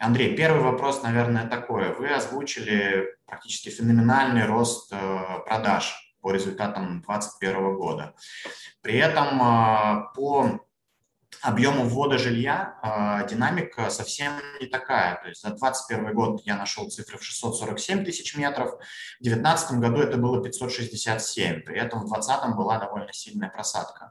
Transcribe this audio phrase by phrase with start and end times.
[0.00, 1.94] Андрей, первый вопрос, наверное, такой.
[1.94, 4.90] Вы озвучили практически феноменальный рост
[5.46, 8.14] продаж по результатам 2021 года.
[8.80, 9.38] При этом
[10.14, 10.60] по
[11.42, 15.20] объему ввода жилья э, динамика совсем не такая.
[15.22, 18.70] То есть за 2021 год я нашел цифры в 647 тысяч метров,
[19.20, 24.10] в 2019 году это было 567, при этом в 2020 была довольно сильная просадка.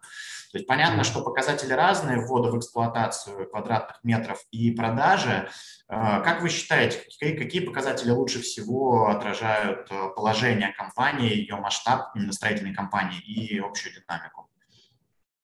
[0.52, 5.49] То есть понятно, что показатели разные ввода в эксплуатацию квадратных метров и продажи.
[5.89, 12.12] Э, как вы считаете, какие, какие показатели лучше всего отражают э, положение компании, ее масштаб
[12.16, 14.49] именно строительной компании и общую динамику?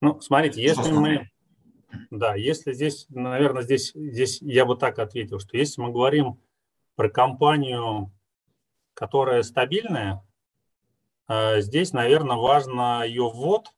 [0.02, 1.30] Ну, смотрите, если мы
[2.10, 6.40] да, если здесь, наверное, здесь, здесь я бы так ответил, что если мы говорим
[6.96, 8.12] про компанию,
[8.94, 10.24] которая стабильная,
[11.28, 13.72] э, здесь, наверное, важно ее ввод.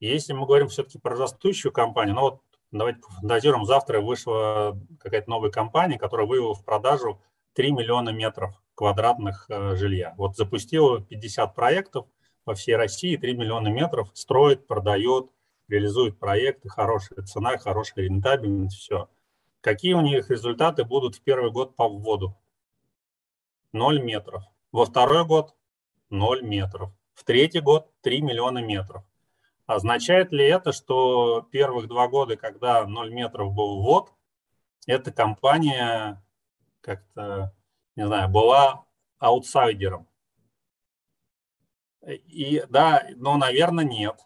[0.00, 5.50] Если мы говорим все-таки про растущую компанию, ну вот давайте пофантазируем, завтра вышла какая-то новая
[5.50, 7.20] компания, которая вывела в продажу
[7.54, 10.14] 3 миллиона метров квадратных э, жилья.
[10.16, 12.06] Вот запустила 50 проектов
[12.44, 15.30] по всей России, 3 миллиона метров, строит, продает,
[15.68, 19.08] реализует проекты, хорошая цена, хорошая рентабельность, все.
[19.60, 22.36] Какие у них результаты будут в первый год по вводу?
[23.72, 24.44] 0 метров.
[24.72, 25.54] Во второй год
[26.10, 26.90] 0 метров.
[27.14, 29.04] В третий год 3 миллиона метров.
[29.66, 34.12] Означает ли это, что первых два года, когда 0 метров был ввод,
[34.86, 36.24] эта компания
[36.80, 37.52] как-то,
[37.96, 38.84] не знаю, была
[39.18, 40.06] аутсайдером?
[42.06, 44.20] И да, но, наверное, нет.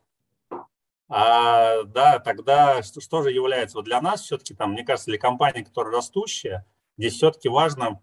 [1.13, 3.77] А, да, тогда что, что же является?
[3.77, 6.65] Вот для нас все-таки, там, мне кажется, для компании, которая растущая,
[6.97, 8.01] здесь все-таки важно,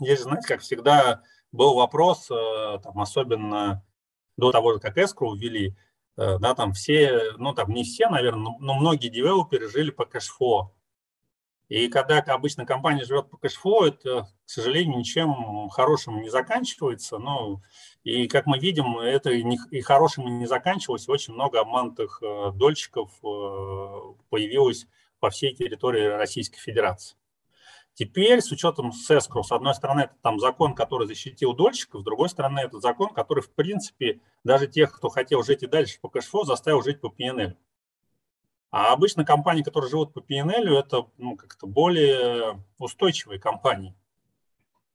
[0.00, 3.84] здесь, знаете, как всегда был вопрос, э, там, особенно
[4.36, 5.76] до того как escrow ввели,
[6.16, 10.04] э, да, там все, ну, там не все, наверное, но, но многие девелоперы жили по
[10.04, 10.74] cash flow.
[11.70, 17.18] И когда обычно компания живет по cash flow, это, к сожалению, ничем хорошим не заканчивается.
[17.18, 17.62] Ну,
[18.02, 21.08] и как мы видим, это и хорошим не заканчивалось.
[21.08, 23.26] Очень много обманутых э, дольщиков э,
[24.30, 24.88] появилось
[25.20, 27.16] по всей территории Российской Федерации.
[27.94, 32.30] Теперь, с учетом escrow, с одной стороны, это там закон, который защитил дольщиков, с другой
[32.30, 36.24] стороны, это закон, который, в принципе, даже тех, кто хотел жить и дальше по cash
[36.24, 37.54] flow, заставил жить по P&L.
[38.70, 43.96] А обычно компании, которые живут по PNL, это ну, как-то более устойчивые компании.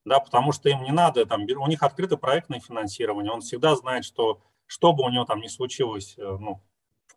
[0.06, 4.06] Да, потому что им не надо, там, у них открыто проектное финансирование, он всегда знает,
[4.06, 6.62] что что бы у него там ни случилось, э, ну,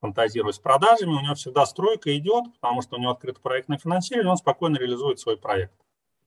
[0.00, 4.30] фантазируя с продажами, у него всегда стройка идет, потому что у него открыто проектное финансирование,
[4.30, 5.74] он спокойно реализует свой проект.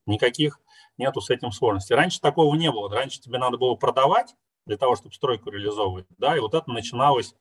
[0.06, 0.60] Никаких
[0.98, 1.96] нету с этим сложностей.
[1.96, 2.90] Раньше такого не было.
[2.90, 6.06] Раньше тебе надо было продавать для того, чтобы стройку реализовывать.
[6.18, 7.36] Да, и вот это начиналось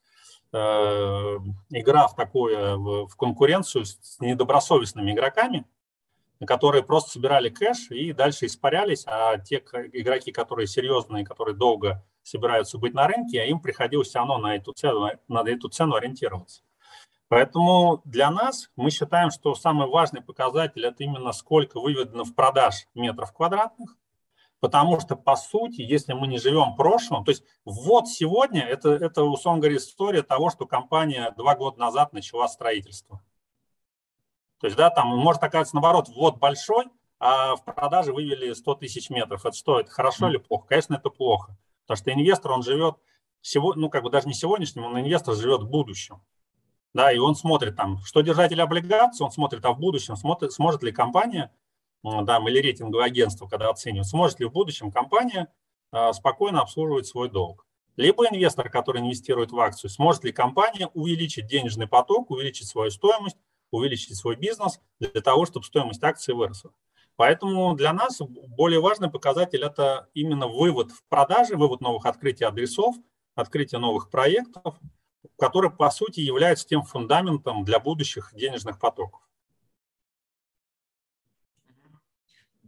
[0.52, 5.64] игра в такое, в конкуренцию с недобросовестными игроками,
[6.46, 9.58] которые просто собирали кэш и дальше испарялись, а те
[9.92, 14.72] игроки, которые серьезные, которые долго собираются быть на рынке, им приходилось все равно на эту
[14.72, 16.62] цену, на эту цену ориентироваться.
[17.28, 22.88] Поэтому для нас мы считаем, что самый важный показатель– это именно сколько выведено в продаж
[22.94, 23.96] метров квадратных,
[24.60, 29.24] Потому что, по сути, если мы не живем прошлым, то есть ввод сегодня это, это,
[29.24, 33.22] условно говоря, история того, что компания два года назад начала строительство.
[34.60, 36.84] То есть, да, там может оказаться наоборот, ввод большой,
[37.18, 39.46] а в продаже вывели 100 тысяч метров.
[39.46, 40.66] Это что, это хорошо или плохо?
[40.68, 41.56] Конечно, это плохо.
[41.86, 42.96] Потому что инвестор, он живет,
[43.40, 46.22] всего, ну, как бы даже не сегодняшним, он инвестор живет в будущем.
[46.92, 50.82] Да, и он смотрит там, что держатель облигаций, он смотрит, а в будущем смотрит, сможет
[50.82, 51.50] ли компания
[52.02, 55.52] да, или рейтинговое агентство, когда оценивают, сможет ли в будущем компания
[55.92, 57.66] а, спокойно обслуживать свой долг.
[57.96, 63.36] Либо инвестор, который инвестирует в акцию, сможет ли компания увеличить денежный поток, увеличить свою стоимость,
[63.70, 66.72] увеличить свой бизнес для того, чтобы стоимость акции выросла.
[67.16, 72.96] Поэтому для нас более важный показатель– это именно вывод в продаже, вывод новых открытий адресов,
[73.34, 74.78] открытие новых проектов,
[75.38, 79.20] которые, по сути, являются тем фундаментом для будущих денежных потоков.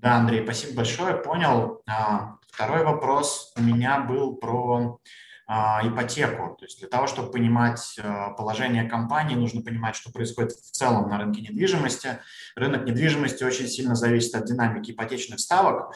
[0.03, 1.81] Да, Андрей, спасибо большое, понял.
[1.87, 4.99] А, второй вопрос у меня был про
[5.47, 6.57] а, ипотеку.
[6.57, 11.09] То есть для того, чтобы понимать а, положение компании, нужно понимать, что происходит в целом
[11.09, 12.19] на рынке недвижимости.
[12.57, 15.95] Рынок недвижимости очень сильно зависит от динамики ипотечных ставок.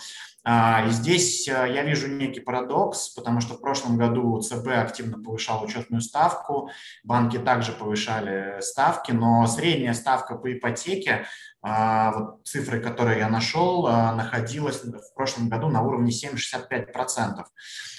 [0.48, 5.20] А, и здесь э, я вижу некий парадокс, потому что в прошлом году ЦБ активно
[5.20, 6.70] повышал учетную ставку,
[7.02, 11.26] банки также повышали ставки, но средняя ставка по ипотеке,
[11.62, 17.44] а, вот цифры, которые я нашел, а, находилась в прошлом году на уровне 7,65%.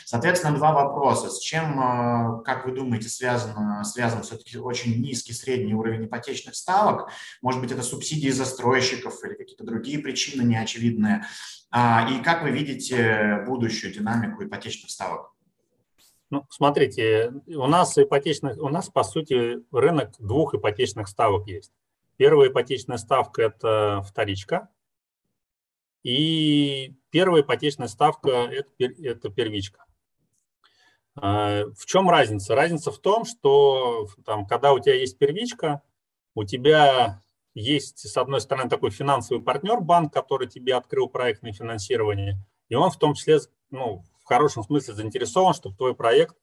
[0.06, 1.30] Соответственно, два вопроса.
[1.30, 7.10] С чем, как вы думаете, связан, связан все-таки очень низкий средний уровень ипотечных ставок?
[7.42, 11.26] Может быть, это субсидии застройщиков или какие-то другие причины неочевидные?
[11.80, 15.32] А, и как вы видите будущую динамику ипотечных ставок?
[16.32, 21.72] Ну, смотрите, у нас ипотечных, у нас по сути рынок двух ипотечных ставок есть.
[22.16, 24.70] Первая ипотечная ставка– это вторичка,
[26.02, 29.86] и первая ипотечная ставка это,– это первичка.
[31.14, 32.56] А, в чем разница?
[32.56, 35.84] Разница в том, что там, когда у тебя есть первичка,
[36.34, 37.22] у тебя
[37.57, 42.38] есть, с одной стороны, такой финансовый партнер, банк, который тебе открыл проектное финансирование,
[42.69, 43.39] и он в том числе,
[43.71, 46.36] ну, в хорошем смысле заинтересован, чтобы твой проект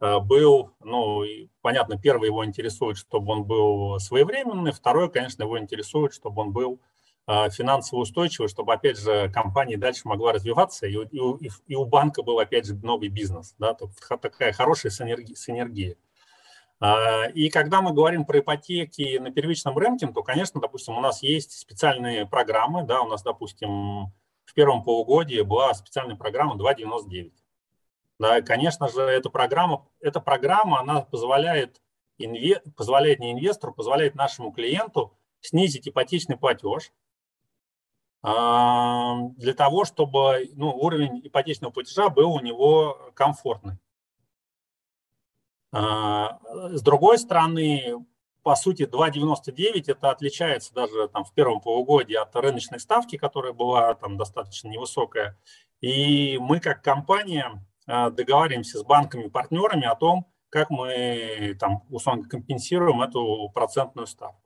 [0.00, 1.22] э, был, ну,
[1.62, 6.80] понятно, первый его интересует, чтобы он был своевременный, второй, конечно, его интересует, чтобы он был
[7.26, 12.22] э, финансово устойчивый, чтобы, опять же, компания дальше могла развиваться, и, и, и у банка
[12.22, 15.96] был, опять же, новый бизнес, да, такая хорошая синергия.
[16.80, 21.58] И когда мы говорим про ипотеки на первичном рынке, то, конечно, допустим, у нас есть
[21.58, 24.12] специальные программы, да, у нас, допустим,
[24.44, 27.32] в первом полугодии была специальная программа 2.99.
[28.20, 31.80] Да, и, конечно же, эта программа, эта программа, она позволяет,
[32.16, 36.92] инве, позволяет не инвестору, позволяет нашему клиенту снизить ипотечный платеж,
[38.22, 43.78] а, для того, чтобы ну, уровень ипотечного платежа был у него комфортный.
[45.72, 46.38] А,
[46.70, 48.04] с другой стороны,
[48.42, 53.94] по сути, 2,99 это отличается даже там, в первом полугодии от рыночной ставки, которая была
[53.94, 55.38] там достаточно невысокая.
[55.80, 63.02] И мы как компания а, договариваемся с банками-партнерами о том, как мы там, условно компенсируем
[63.02, 64.42] эту процентную ставку.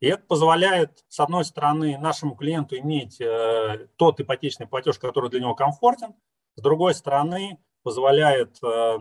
[0.00, 5.40] И это позволяет, с одной стороны, нашему клиенту иметь э, тот ипотечный платеж, который для
[5.40, 6.14] него комфортен,
[6.56, 8.98] с другой стороны, позволяет э,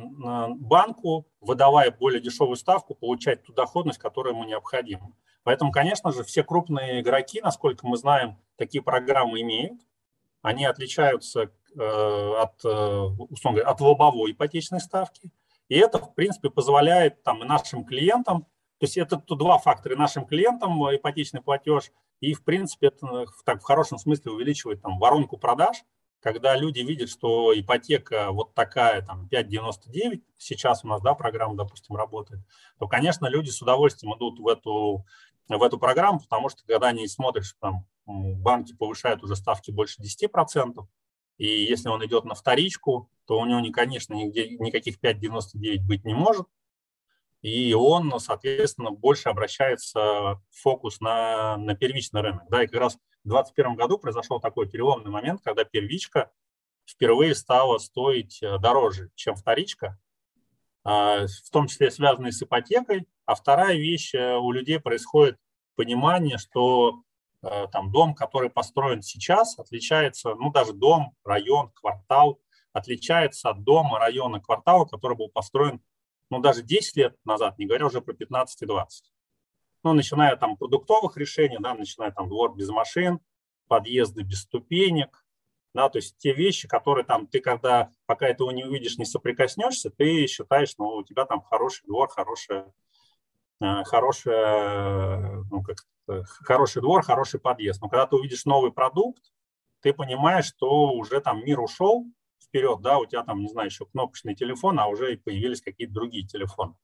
[0.56, 5.14] банку, выдавая более дешевую ставку, получать ту доходность, которая ему необходима.
[5.44, 9.82] Поэтому, конечно же, все крупные игроки, насколько мы знаем, такие программы имеют.
[10.42, 12.70] Они отличаются э, от, э,
[13.30, 15.32] условно говоря, от лобовой ипотечной ставки.
[15.68, 18.44] И это, в принципе, позволяет там, нашим клиентам,
[18.78, 23.64] то есть это два фактора, нашим клиентам ипотечный платеж, и, в принципе, это так, в
[23.64, 25.84] хорошем смысле увеличивает там, воронку продаж,
[26.22, 31.96] когда люди видят, что ипотека вот такая, там, 5,99, сейчас у нас, да, программа, допустим,
[31.96, 32.42] работает,
[32.80, 35.06] то, конечно, люди с удовольствием идут в эту,
[35.48, 40.02] в эту программу, потому что, когда они смотрят, что там банки повышают уже ставки больше
[40.02, 40.86] 10%,
[41.38, 46.14] и если он идет на вторичку, то у него, конечно, нигде, никаких 5,99 быть не
[46.14, 46.48] может,
[47.42, 52.44] и он, соответственно, больше обращается фокус на, на первичный рынок.
[52.50, 52.94] Да, и как раз
[53.24, 56.32] в 2021 году произошел такой переломный момент, когда первичка
[56.86, 59.98] впервые стала стоить э, дороже, чем вторичка,
[60.84, 63.08] а, в том числе связанные с ипотекой.
[63.26, 65.38] А вторая вещь, э, у людей происходит
[65.76, 67.04] понимание, что
[67.44, 72.40] э, там дом, который построен сейчас, отличается, ну даже дом, район, квартал,
[72.74, 75.82] отличается от дома, района, квартала, который был построен,
[76.32, 79.12] ну даже 10 лет назад, не говоря уже про 15 и 20
[79.84, 83.20] ну, начиная там продуктовых решений, да, начиная там двор без машин,
[83.68, 85.26] подъезды без ступенек,
[85.74, 89.90] да, то есть те вещи, которые там ты, когда пока этого не увидишь, не соприкоснешься,
[89.90, 92.72] ты считаешь, ну, у тебя там хороший двор, хорошая,
[93.62, 95.78] э, хорошая, ну, как
[96.42, 97.82] хороший двор, хороший подъезд.
[97.82, 99.32] Но когда ты увидишь новый продукт,
[99.82, 102.06] ты понимаешь, что уже там мир ушел
[102.52, 106.28] вперед, да, у тебя там, не знаю, еще кнопочный телефон, а уже появились какие-то другие
[106.28, 106.76] телефоны.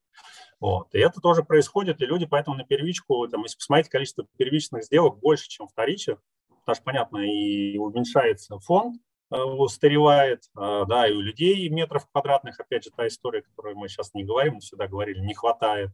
[0.59, 0.87] Вот.
[0.95, 5.19] И это тоже происходит, и люди поэтому на первичку, там, если посмотреть количество первичных сделок
[5.19, 6.19] больше, чем вторичных,
[6.61, 12.59] потому что, понятно, и уменьшается фонд, э, устаревает, э, да, и у людей метров квадратных,
[12.59, 15.91] опять же, та история, которую мы сейчас не говорим, мы всегда говорили, не хватает.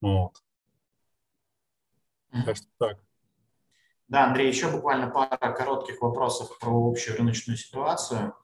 [0.00, 0.32] Вот.
[2.46, 2.98] Так что так.
[4.10, 8.34] Да, Андрей, еще буквально пара коротких вопросов про общую рыночную ситуацию.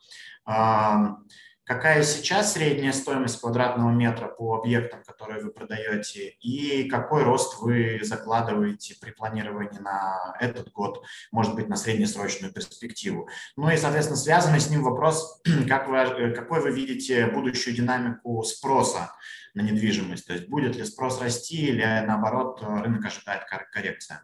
[0.44, 7.98] Какая сейчас средняя стоимость квадратного метра по объектам, которые вы продаете, и какой рост вы
[8.04, 13.28] закладываете при планировании на этот год, может быть, на среднесрочную перспективу?
[13.56, 19.10] Ну и, соответственно, связанный с ним вопрос, как вы, какой вы видите будущую динамику спроса
[19.54, 20.28] на недвижимость?
[20.28, 23.42] То есть будет ли спрос расти или, наоборот, рынок ожидает
[23.72, 24.22] коррекция?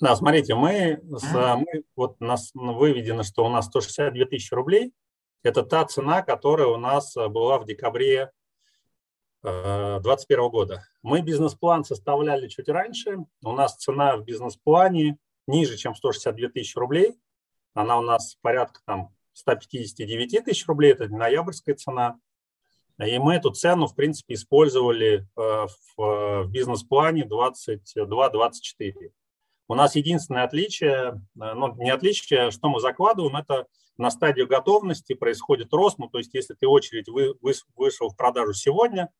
[0.00, 4.92] Да, смотрите, мы, мы вот нас выведено, что у нас 162 тысячи рублей.
[5.42, 8.32] Это та цена, которая у нас была в декабре
[9.42, 10.86] 2021 года.
[11.02, 13.18] Мы бизнес-план составляли чуть раньше.
[13.42, 17.14] У нас цена в бизнес-плане ниже, чем 162 тысячи рублей.
[17.74, 22.18] Она у нас порядка там 159 тысяч рублей, это ноябрьская цена.
[23.04, 29.10] И мы эту цену, в принципе, использовали э, в бизнес-плане 22-24.
[29.66, 33.66] У нас единственное отличие, э, ну не отличие, что мы закладываем, это
[33.96, 35.98] на стадию готовности происходит рост.
[35.98, 39.10] Ну, то есть если ты очередь вы, вы, вышел в продажу сегодня,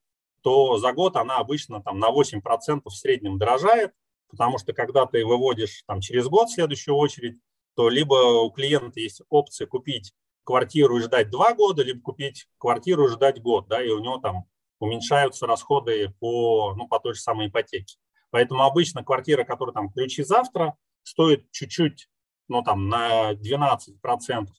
[0.43, 3.93] то за год она обычно там на 8% в среднем дорожает,
[4.29, 7.39] потому что когда ты выводишь там через год следующую очередь,
[7.75, 10.13] то либо у клиента есть опция купить
[10.45, 14.19] квартиру и ждать два года, либо купить квартиру и ждать год, да, и у него
[14.19, 14.45] там
[14.79, 17.97] уменьшаются расходы по, ну, по той же самой ипотеке.
[18.35, 22.09] Поэтому обычно квартира, которая там ключи завтра, стоит чуть-чуть,
[22.49, 23.79] ну, там, на 12%,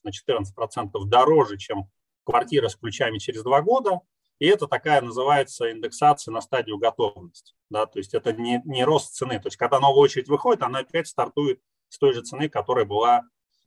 [0.02, 1.90] на 14% дороже, чем
[2.24, 4.00] квартира с ключами через два года.
[4.38, 7.52] И это такая называется индексация на стадию готовности.
[7.68, 7.84] Да?
[7.84, 9.38] То есть это не, не рост цены.
[9.40, 13.24] То есть когда новая очередь выходит, она опять стартует с той же цены, которая была,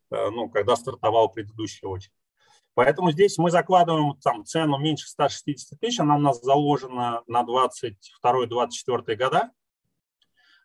[0.09, 2.15] э, ну, когда стартовал предыдущая очередь.
[2.73, 9.15] Поэтому здесь мы закладываем там, цену меньше 160 тысяч, она у нас заложена на 22-24
[9.15, 9.51] года.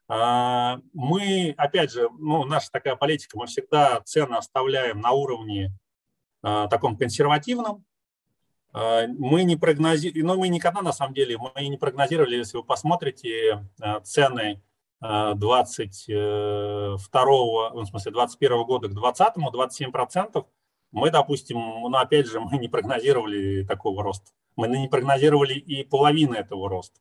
[0.08, 5.72] А, мы, опять же, ну, наша такая политика, мы всегда цены оставляем на уровне
[6.42, 7.84] а, таком консервативном.
[8.72, 12.64] А, мы не прогнозируем, но мы никогда, на самом деле, мы не прогнозировали, если вы
[12.64, 13.66] посмотрите
[14.04, 14.62] цены
[15.00, 20.46] 22, ну, в смысле 21 года к 20, 27 процентов,
[20.90, 24.32] мы, допустим, ну, опять же, мы не прогнозировали такого роста.
[24.56, 27.00] Мы не прогнозировали и половины этого роста.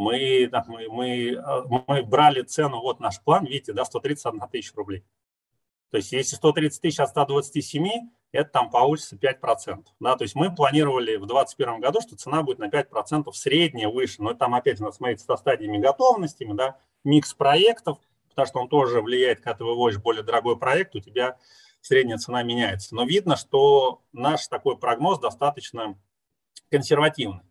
[0.00, 5.04] Мы, мы, мы, мы брали цену, вот наш план, видите, да, 131 тысяча рублей.
[5.90, 9.84] То есть если 130 тысяч от 127, это там получится 5%.
[10.00, 10.16] Да?
[10.16, 14.22] То есть мы планировали в 2021 году, что цена будет на 5% средняя выше.
[14.22, 17.98] Но там опять надо смотреть со стадиями готовности, да, микс проектов,
[18.30, 21.36] потому что он тоже влияет, когда ты выводишь более дорогой проект, у тебя
[21.82, 22.94] средняя цена меняется.
[22.94, 25.98] Но видно, что наш такой прогноз достаточно
[26.70, 27.42] консервативный.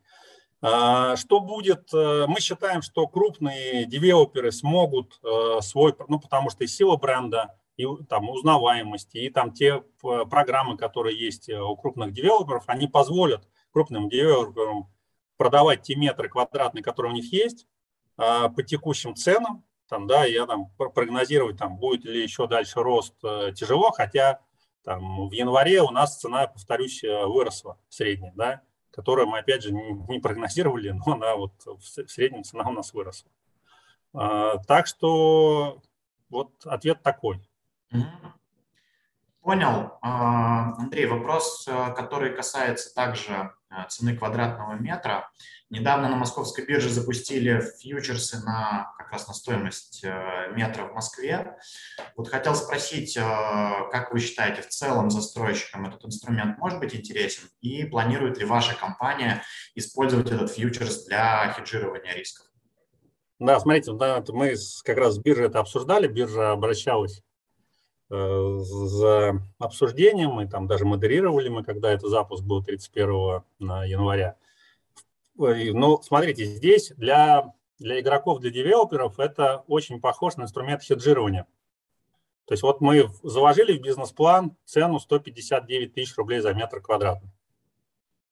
[0.62, 1.94] А, что будет?
[1.94, 7.56] Э, мы считаем, что крупные девелоперы смогут э, свой, ну потому что и сила бренда,
[7.78, 13.48] и там узнаваемости, и там те э, программы, которые есть у крупных девелоперов, они позволят
[13.72, 14.92] крупным девелоперам
[15.38, 17.66] продавать те метры квадратные, которые у них есть,
[18.18, 23.16] а, по текущим ценам, там, да, я там прогнозировать, там, будет ли еще дальше рост
[23.56, 24.42] тяжело, хотя
[24.84, 29.91] там в январе у нас цена, повторюсь, выросла средняя, да, которую мы, опять же, не,
[30.08, 33.29] не прогнозировали, но она вот в среднем цена у нас выросла.
[34.13, 35.81] А, так что
[36.29, 37.48] вот ответ такой.
[39.41, 39.98] Понял.
[40.01, 43.51] А, Андрей, вопрос, э, который касается также
[43.90, 45.30] цены квадратного метра.
[45.70, 51.58] Недавно на московской бирже запустили фьючерсы на как раз на стоимость э, метра в Москве.
[52.16, 53.22] Вот хотел спросить, э,
[53.92, 58.76] как вы считаете, в целом застройщикам этот инструмент может быть интересен и планирует ли ваша
[58.76, 59.44] компания
[59.76, 62.48] использовать этот фьючерс для хеджирования рисков?
[63.40, 67.22] Да, смотрите, мы как раз с биржей это обсуждали, биржа обращалась э,
[68.10, 74.36] за обсуждением, мы там даже модерировали мы, когда это запуск был 31 января.
[75.36, 81.46] Ну, смотрите, здесь для, для игроков, для девелоперов это очень похож на инструмент хеджирования.
[82.46, 87.30] То есть вот мы заложили в бизнес-план цену 159 тысяч рублей за метр квадратный.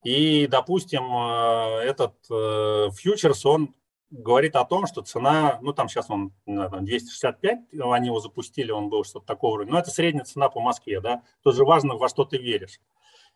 [0.04, 3.76] И, допустим, э, этот э, фьючерс, он
[4.10, 9.04] говорит о том, что цена, ну там сейчас он 265, они его запустили, он был
[9.04, 12.38] что-то такого, но это средняя цена по Москве, да, тут же важно, во что ты
[12.38, 12.80] веришь.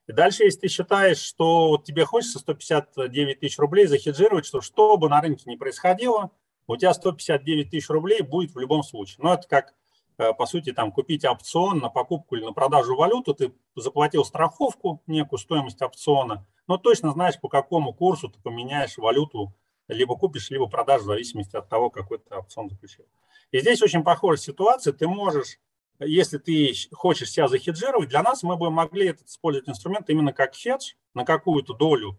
[0.08, 4.98] И дальше, если ты считаешь, что вот тебе хочется 159 тысяч рублей захеджировать, что что
[4.98, 6.32] бы на рынке ни происходило,
[6.68, 9.18] у тебя 159 тысяч рублей будет в любом случае.
[9.20, 9.74] Но это как,
[10.18, 15.04] э, по сути, там купить опцион на покупку или на продажу валюты, ты заплатил страховку,
[15.06, 19.54] некую стоимость опциона, но точно знаешь, по какому курсу ты поменяешь валюту,
[19.94, 23.06] либо купишь, либо продашь в зависимости от того, какой ты опцион заключил.
[23.52, 24.94] И здесь очень похожая ситуация.
[24.94, 25.60] Ты можешь
[26.04, 30.56] если ты хочешь себя захеджировать, для нас мы бы могли этот, использовать инструмент именно как
[30.56, 32.18] хедж на какую-то долю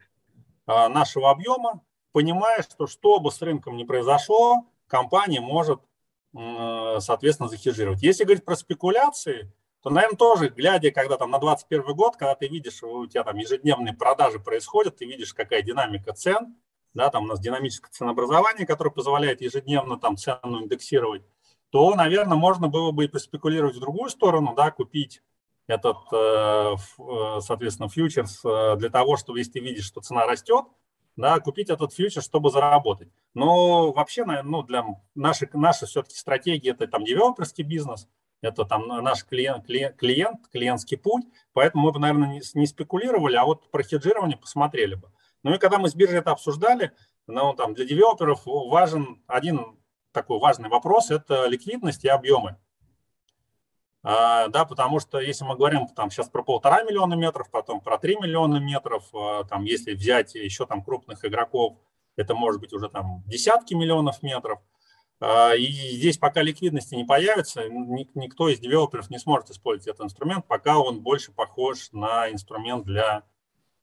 [0.67, 5.81] а, нашего объема, понимая, что что бы с рынком ни произошло, компания может,
[6.33, 8.03] соответственно, захеджировать.
[8.03, 9.53] Если говорить про спекуляции,
[9.83, 13.37] то, наверное, тоже, глядя, когда там на 2021 год, когда ты видишь, у тебя там
[13.37, 16.57] ежедневные продажи происходят, ты видишь, какая динамика цен,
[16.95, 21.23] да, там у нас динамическое ценообразование, которое позволяет ежедневно там цену индексировать,
[21.71, 25.23] то, наверное, можно было бы и поспекулировать в другую сторону, да, купить
[25.67, 30.67] этот, э, э, соответственно, фьючерс э, для того, чтобы, если ты видишь, что цена растет,
[31.17, 33.09] да, купить этот фьючерс, чтобы заработать.
[33.35, 34.85] Но вообще, ну, для
[35.15, 38.09] нашей, нашей все-таки стратегии это там девелоперский бизнес,
[38.41, 43.45] это там наш клиент, клиент, клиентский путь, поэтому мы бы, наверное, не, не спекулировали, а
[43.45, 45.11] вот про хеджирование посмотрели бы.
[45.43, 46.93] Ну и когда мы с биржей это обсуждали,
[47.27, 49.79] ну, там для девелоперов важен один
[50.13, 52.59] такой важный вопрос– это ликвидность и объемы.
[54.05, 57.99] А, да, потому что если мы говорим там сейчас про полтора миллиона метров, потом про
[57.99, 61.79] три миллиона метров, а, там если взять еще там крупных игроков,
[62.17, 64.61] это может быть уже там десятки миллионов метров.
[65.21, 70.47] А, и здесь пока ликвидности не появится, никто из девелоперов не сможет использовать этот инструмент,
[70.49, 73.23] пока он больше похож на инструмент для,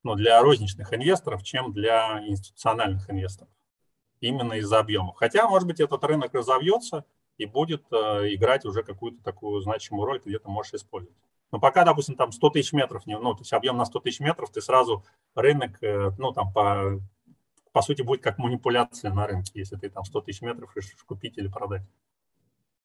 [0.03, 3.53] ну, для розничных инвесторов, чем для институциональных инвесторов.
[4.19, 5.15] Именно из-за объемов.
[5.17, 7.05] Хотя, может быть, этот рынок разовьется–
[7.39, 11.17] и будет э, играть уже какую-то такую значимую роль, где ты можешь использовать.
[11.51, 14.51] Но пока, допустим, там 100 тысяч метров, ну, то есть объем на 100 тысяч метров,
[14.51, 16.99] ты сразу рынок, э, ну, там, по,
[17.71, 21.37] по сути, будет как манипуляция на рынке, если ты там 100 тысяч метров решишь купить
[21.37, 21.83] или продать.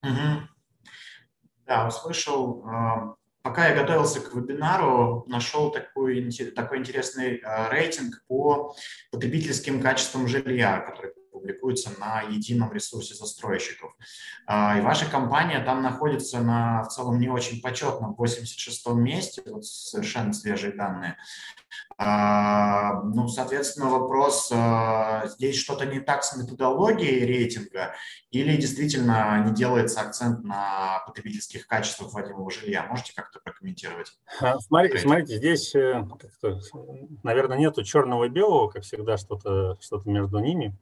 [0.05, 0.49] Угу.
[1.67, 2.65] Да, услышал.
[3.45, 8.75] Пока я готовился к вебинару, нашел такой, такой интересный э, рейтинг по
[9.11, 11.13] потребительским качествам жилья, который
[11.45, 13.95] публикуется на едином ресурсе застройщиков.
[14.47, 19.67] А, и ваша компания там находится на в целом не очень почетном 86-м месте, вот
[19.67, 21.17] совершенно свежие данные.
[21.99, 27.95] А, ну, соответственно, вопрос, а, здесь что-то не так с методологией рейтинга
[28.31, 32.87] или действительно не делается акцент на потребительских качествах вводимого жилья?
[32.89, 34.13] Можете как-то прокомментировать?
[34.61, 36.05] Смотрите, смотрите здесь, э,
[37.23, 40.77] наверное, нету черного и белого, как всегда, что-то что между ними.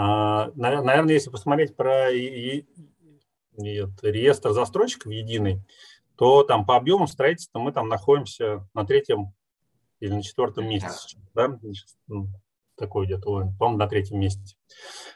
[0.00, 2.68] А, наверное, если посмотреть про реестр
[4.52, 5.60] застройщиков единый,
[6.16, 9.34] то там по объему строительства мы там находимся на третьем
[9.98, 11.18] или на четвертом месте.
[11.34, 11.58] Да?
[12.06, 12.28] Ну,
[12.76, 13.22] такой где-то,
[13.58, 14.54] по-моему, на третьем месте.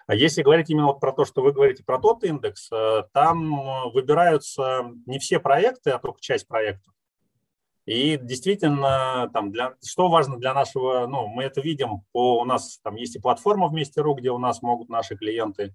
[0.09, 3.93] А если говорить именно вот про то, что вы говорите про тот индекс, э, там
[3.93, 6.93] выбираются не все проекты, а только часть проектов.
[7.85, 12.79] И действительно, там для, что важно для нашего, ну, мы это видим, по, у нас
[12.83, 15.75] там есть и платформа вместе.ру, где у нас могут наши клиенты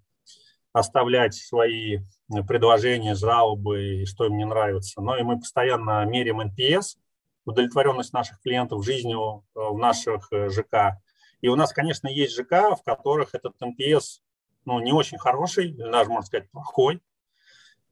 [0.72, 1.98] оставлять свои
[2.46, 5.00] предложения, жалобы, что им не нравится.
[5.02, 6.96] Но и мы постоянно меряем NPS,
[7.44, 11.00] удовлетворенность наших клиентов жизнью э, в наших э, ЖК.
[11.40, 14.20] И у нас, конечно, есть ЖК, в которых этот NPS
[14.64, 17.00] ну, не очень хороший, даже, можно сказать, плохой.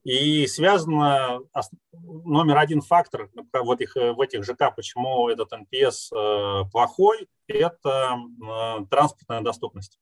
[0.07, 1.41] И связано
[1.91, 8.85] номер один фактор в этих, в этих ЖК, почему этот NPS э, плохой, это э,
[8.89, 9.99] транспортная доступность.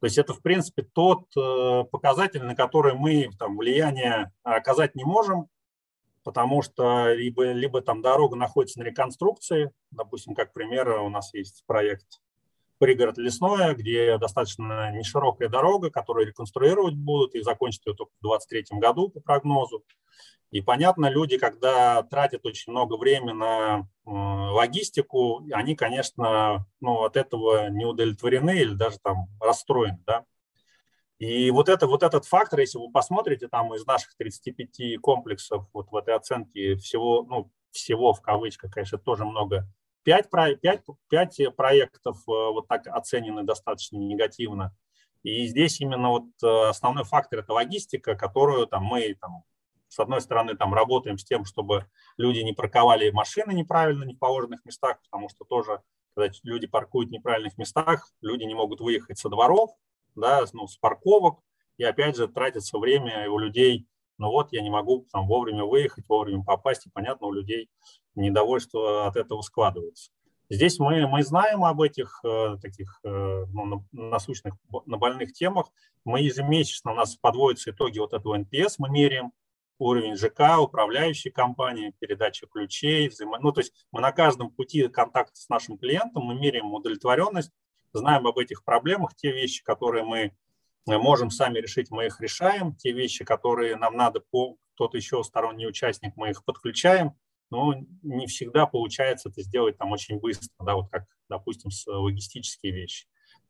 [0.00, 5.04] То есть это, в принципе, тот э, показатель, на который мы там, влияние оказать не
[5.04, 5.46] можем,
[6.24, 11.62] потому что либо, либо там дорога находится на реконструкции, допустим, как пример, у нас есть
[11.68, 12.18] проект
[12.80, 18.80] пригород Лесное, где достаточно неширокая дорога, которую реконструировать будут и закончат ее только в 2023
[18.80, 19.84] году по прогнозу.
[20.50, 27.68] И понятно, люди, когда тратят очень много времени на логистику, они, конечно, ну, от этого
[27.68, 30.02] не удовлетворены или даже там расстроены.
[30.06, 30.24] Да?
[31.18, 35.90] И вот, это, вот этот фактор, если вы посмотрите, там из наших 35 комплексов вот
[35.92, 39.68] в этой оценке всего, ну, всего в кавычках, конечно, тоже много
[40.02, 40.28] Пять,
[40.62, 44.74] пять, пять проектов э, вот так оценены достаточно негативно.
[45.22, 49.42] И здесь именно вот э, основной фактор– это логистика, которую там, мы там,
[49.88, 51.86] с одной стороны там, работаем с тем, чтобы
[52.16, 55.82] люди не парковали машины неправильно, не в положенных местах, потому что тоже,
[56.14, 59.70] когда люди паркуют в неправильных местах, люди не могут выехать со дворов,
[60.14, 61.40] да, ну, с парковок,
[61.76, 63.86] и опять же тратится время у людей
[64.20, 67.70] но вот я не могу там вовремя выехать, вовремя попасть, и, понятно, у людей
[68.14, 70.12] недовольство от этого складывается.
[70.50, 75.70] Здесь мы, мы знаем об этих э, таких э, ну, насущных, больных темах.
[76.04, 79.32] Мы ежемесячно, у нас подводятся итоги вот этого NPS, мы меряем
[79.78, 83.38] уровень ЖК, управляющей компании, передача ключей, взаимо...
[83.38, 87.52] ну, то есть мы на каждом пути контакта с нашим клиентом, мы меряем удовлетворенность,
[87.94, 90.36] знаем об этих проблемах, те вещи, которые мы
[90.86, 92.74] можем сами решить, мы их решаем.
[92.74, 97.12] Те вещи, которые нам надо по тот еще сторонний участник, мы их подключаем.
[97.50, 102.72] Но не всегда получается это сделать там очень быстро, да, вот как, допустим, с логистические
[102.72, 103.06] вещи.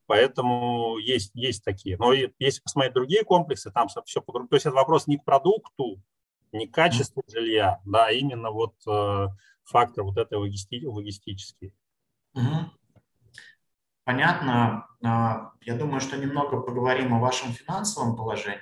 [0.06, 1.96] Поэтому есть, есть такие.
[1.98, 6.02] Но если посмотреть другие комплексы, там все по То есть это вопрос не к продукту,
[6.50, 9.26] не к качеству жилья, да, а именно вот э,
[9.64, 11.72] фактор вот этой логисти, логистический.
[12.34, 12.70] Угу.
[14.04, 14.86] Понятно.
[15.04, 18.60] А, я думаю, что немного поговорим о вашем финансовом положении.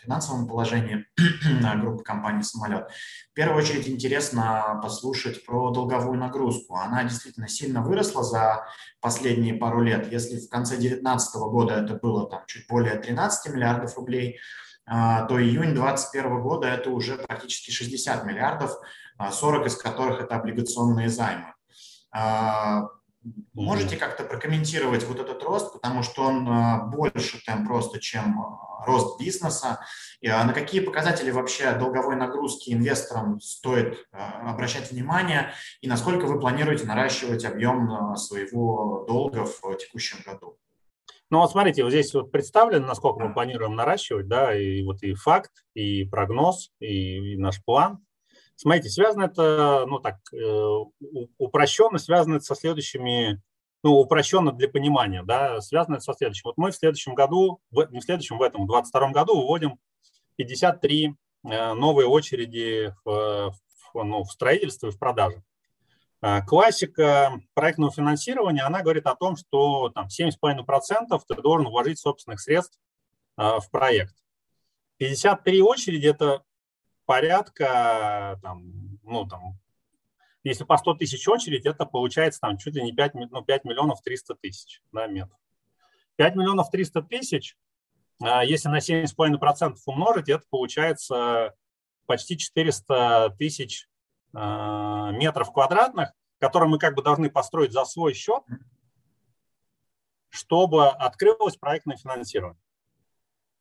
[0.00, 1.06] финансовом положении
[1.80, 2.90] группы компании «Самолет».
[3.30, 6.76] В первую очередь интересно послушать про долговую нагрузку.
[6.76, 8.66] Она действительно сильно выросла за
[9.00, 10.10] последние пару лет.
[10.10, 14.38] Если в конце 2019 года это было там, чуть более 13 миллиардов рублей,
[14.86, 18.76] а, то июнь 2021 года это уже практически 60 миллиардов,
[19.30, 21.54] 40 а, из которых это облигационные займы.
[23.24, 29.20] А, можете как-то прокомментировать вот этот рост, потому что он больше темп роста, чем рост
[29.20, 29.80] бизнеса.
[30.22, 37.44] На какие показатели вообще долговой нагрузки инвесторам стоит обращать внимание и насколько вы планируете наращивать
[37.44, 40.58] объем своего долга в текущем году?
[41.30, 45.14] Ну вот смотрите, вот здесь вот представлено, насколько мы планируем наращивать, да, и вот и
[45.14, 48.04] факт, и прогноз, и, и наш план.
[48.56, 50.84] Смотрите, связано это, ну так, э,
[51.38, 53.42] упрощенно связано это со следующими,
[53.82, 56.42] ну, упрощенно для понимания, да, связано это со следующим.
[56.44, 59.78] Вот мы в следующем году, в, не в следующем, в этом, в 2022 году выводим
[60.36, 61.14] 53
[61.44, 63.52] э, новые очереди в,
[63.92, 65.42] в, ну, в строительство и в продажу.
[66.20, 72.40] А, классика проектного финансирования, она говорит о том, что там 7,5% ты должен вложить собственных
[72.40, 72.78] средств
[73.36, 74.14] в проект.
[74.98, 76.44] 53 очереди– это
[77.06, 79.58] порядка, там, ну, там,
[80.42, 84.02] если по 100 тысяч очередь, это получается там чуть ли не 5, ну, 5 миллионов
[84.02, 85.36] 300 тысяч на метр.
[86.16, 87.56] 5 миллионов 300 тысяч,
[88.22, 91.54] а, если на 7,5% умножить, это получается
[92.06, 93.88] почти 400 тысяч
[94.34, 98.42] Э, метров квадратных, которые мы как бы должны построить за свой счет,
[100.28, 102.60] чтобы открылось проектное финансирование.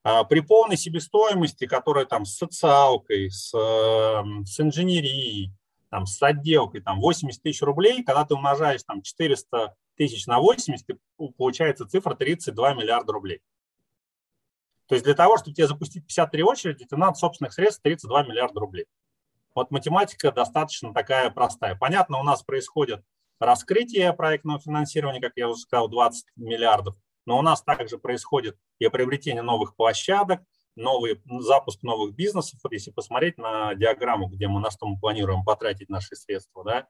[0.04, 5.54] А при полной себестоимости, которая там с социалкой, с, эм, с инженерией,
[5.90, 10.98] там, с отделкой, там 80 тысяч рублей, когда ты умножаешь там 400 тысяч на 80,
[11.38, 13.42] получается цифра 32 миллиарда рублей.
[14.88, 18.60] То есть для того, чтобы тебе запустить 53 очереди, тебе надо собственных средств 32 миллиарда
[18.60, 18.86] рублей.
[19.56, 21.76] Вот математика достаточно такая простая.
[21.76, 23.04] Понятно, у нас происходит
[23.40, 28.88] раскрытие проектного финансирования, как я уже сказал, 20 миллиардов, но у нас также происходит и
[28.88, 30.42] приобретение новых площадок,
[30.76, 32.60] новый запуск новых бизнесов.
[32.72, 36.88] Если посмотреть на диаграмму, где мы на что мы планируем потратить наши средства, да,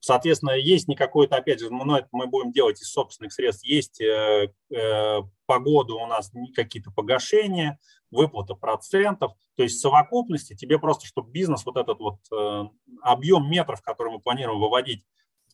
[0.00, 4.00] Соответственно, есть не какой-то, опять же, ну, это мы будем делать из собственных средств, есть
[4.00, 10.78] э, э, по году у нас какие-то погашения, выплата процентов, то есть в совокупности тебе
[10.78, 12.64] просто, чтобы бизнес, вот этот вот э,
[13.02, 15.04] объем метров, который мы планируем выводить,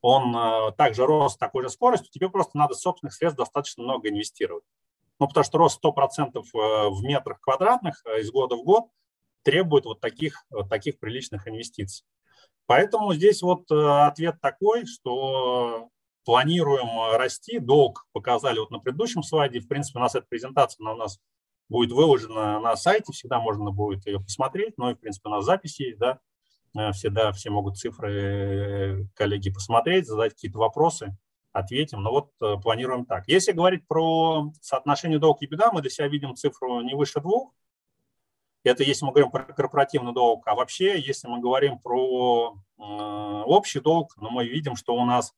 [0.07, 4.63] он э, также рос такой же скоростью, тебе просто надо собственных средств достаточно много инвестировать.
[5.19, 8.85] Ну, потому что рост 100% э, в метрах квадратных э, из года в год
[9.45, 12.05] требует вот таких, вот таких приличных инвестиций.
[12.67, 15.89] Поэтому здесь вот ответ такой, что
[16.27, 19.61] планируем расти, долг показали вот на предыдущем слайде.
[19.61, 21.19] В принципе, у нас эта презентация у нас
[21.71, 25.47] будет выложена на сайте, всегда можно будет ее посмотреть, но и, в принципе, у нас
[25.47, 26.21] записи есть, да,
[26.93, 31.17] всегда все могут цифры э, коллеги посмотреть, задать какие-то вопросы,
[31.53, 32.03] ответим.
[32.03, 33.29] Но вот планируем так.
[33.29, 37.53] Если говорить про соотношение долг и беда, мы для себя видим цифру не выше двух,
[38.65, 43.81] это если мы говорим про корпоративный долг, а вообще, если мы говорим про э, общий
[43.81, 45.35] долг, ну, мы видим, что у нас,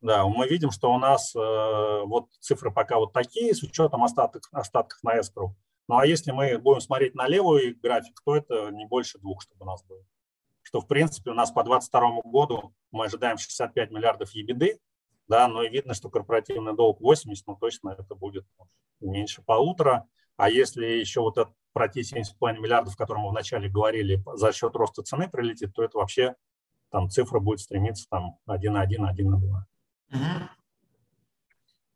[0.00, 4.48] да, мы видим, что у нас э, вот цифры пока вот такие, с учетом остаток,
[4.50, 5.52] остатков на escrow.
[5.88, 9.64] Ну, а если мы будем смотреть на левый график, то это не больше двух, чтобы
[9.64, 10.04] у нас было.
[10.62, 14.78] Что, в принципе, у нас по 2022 году мы ожидаем 65 миллиардов ебеды,
[15.28, 18.46] да, но и видно, что корпоративный долг 80, ну, точно это будет
[19.00, 20.06] меньше полутора.
[20.36, 24.52] А если еще вот этот про те 70,5 миллиардов, о котором мы вначале говорили, за
[24.52, 26.36] счет роста цены прилетит, то это вообще
[26.90, 29.66] там цифра будет стремиться там 1 на 1, 1 на 2.
[30.12, 30.18] Угу.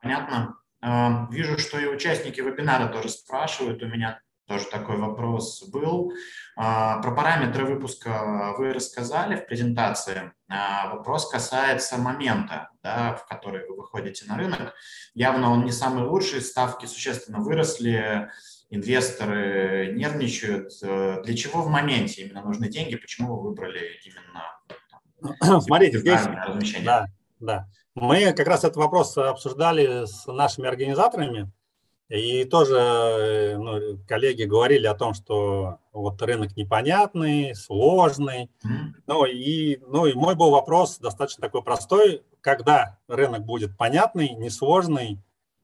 [0.01, 0.62] Понятно.
[0.83, 3.83] А, вижу, что и участники вебинара тоже спрашивают.
[3.83, 6.13] У меня тоже такой вопрос был.
[6.57, 10.33] А, про параметры выпуска вы рассказали в презентации.
[10.49, 14.75] А, вопрос касается момента, да, в который вы выходите на рынок.
[15.15, 18.29] Явно он не самый лучший, ставки существенно выросли
[18.71, 20.73] инвесторы нервничают.
[20.83, 22.97] Э, для чего в моменте именно нужны деньги?
[22.97, 24.43] Почему вы выбрали именно
[25.39, 26.23] там, Смотрите, здесь,
[26.83, 27.07] да,
[27.39, 27.69] да.
[27.95, 31.51] Мы как раз этот вопрос обсуждали с нашими организаторами,
[32.09, 38.51] и тоже э, ну, коллеги говорили о том, что вот рынок непонятный, сложный.
[38.65, 39.03] Mm-hmm.
[39.07, 45.21] Ну, и, ну и мой был вопрос достаточно такой простой, когда рынок будет понятный, несложный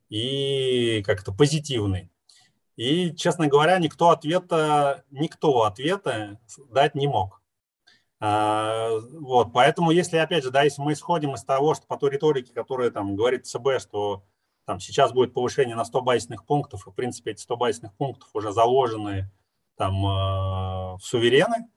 [0.08, 2.10] и как-то позитивный.
[2.76, 6.38] И, честно говоря, никто ответа, никто ответа
[6.70, 7.37] дать не мог.
[8.20, 12.10] А, вот, поэтому, если, опять же, да, если мы исходим из того, что по той
[12.10, 14.24] риторике, которая там говорит ЦБ, что
[14.64, 18.28] там сейчас будет повышение на 100 базисных пунктов, и, в принципе, эти 100 базисных пунктов
[18.34, 19.30] уже заложены
[19.76, 21.68] там в суверены,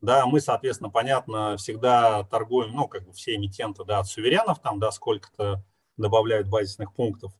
[0.00, 4.78] да, мы, соответственно, понятно, всегда торгуем, ну, как бы все эмитенты, да, от суверенов, там,
[4.78, 5.64] да, сколько-то
[5.96, 7.32] добавляют базисных пунктов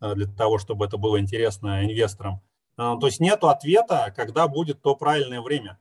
[0.00, 2.42] для того, чтобы это было интересно инвесторам.
[2.76, 5.78] То есть нет ответа, когда будет то правильное время.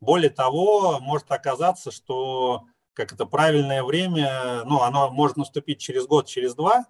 [0.00, 6.26] Более того, может оказаться, что как это правильное время, ну, оно может наступить через год,
[6.26, 6.86] через два,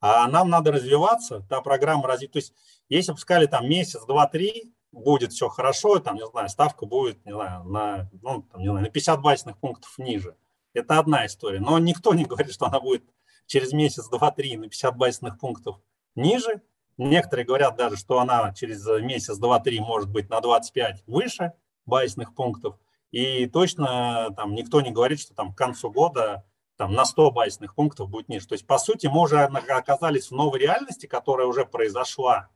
[0.00, 2.32] а нам надо развиваться, та программа развить.
[2.32, 2.54] То есть,
[2.88, 7.24] если бы сказали там месяц, два, три, будет все хорошо, там, не знаю, ставка будет,
[7.24, 10.36] не знаю, на, ну, там, не знаю, на 50 базисных пунктов ниже.
[10.74, 11.60] Это одна история.
[11.60, 13.04] Но никто не говорит, что она будет
[13.46, 15.80] через месяц, два, три на 50 базисных пунктов
[16.14, 16.62] ниже.
[16.98, 21.52] Некоторые говорят даже, что она через месяц, два, три может быть на 25 выше
[21.86, 22.76] базисных пунктов.
[23.10, 26.44] И точно там никто не говорит, что там к концу года
[26.76, 28.48] там, на 100 базисных пунктов будет ниже.
[28.48, 32.48] То есть, по сути, мы уже оказались в новой реальности, которая уже произошла.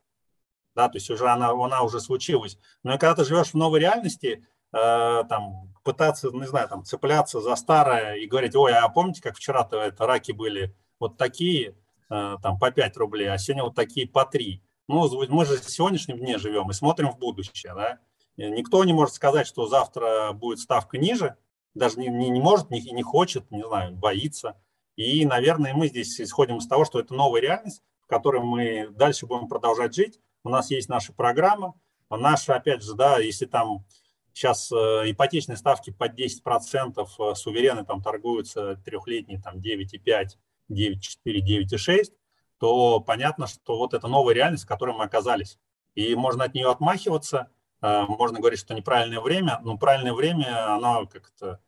[0.75, 2.59] Да, то есть уже она, она уже случилась.
[2.83, 7.55] Но когда ты живешь в новой реальности, э, там, пытаться, не знаю, там, цепляться за
[7.57, 11.77] старое и говорить, ой, а помните, как вчера-то это раки были вот такие,
[12.11, 14.63] э, там, по 5 рублей, а сегодня вот такие по 3.
[14.89, 17.99] Ну, мы же в сегодняшнем дне живем и смотрим в будущее, да.
[18.37, 21.37] Никто не может сказать, что завтра будет ставка ниже,
[21.75, 24.61] даже не, не, не может, не, не хочет, не знаю, боится.
[24.97, 29.27] И, наверное, мы здесь исходим из того, что это новая реальность, в которой мы дальше
[29.27, 30.21] будем продолжать жить.
[30.43, 31.75] У нас есть наша программа,
[32.11, 33.85] наша, опять же, да, если там
[34.33, 40.37] сейчас э, ипотечные ставки под 10%, э, суверены там торгуются трехлетние, там 9,5,
[40.71, 42.13] 9,4, 9,6,
[42.59, 45.59] то понятно, что вот это новая реальность, в которой мы оказались.
[45.95, 47.51] И можно от нее отмахиваться,
[48.09, 51.61] можно говорить, что неправильное время, но правильное время, оно как-то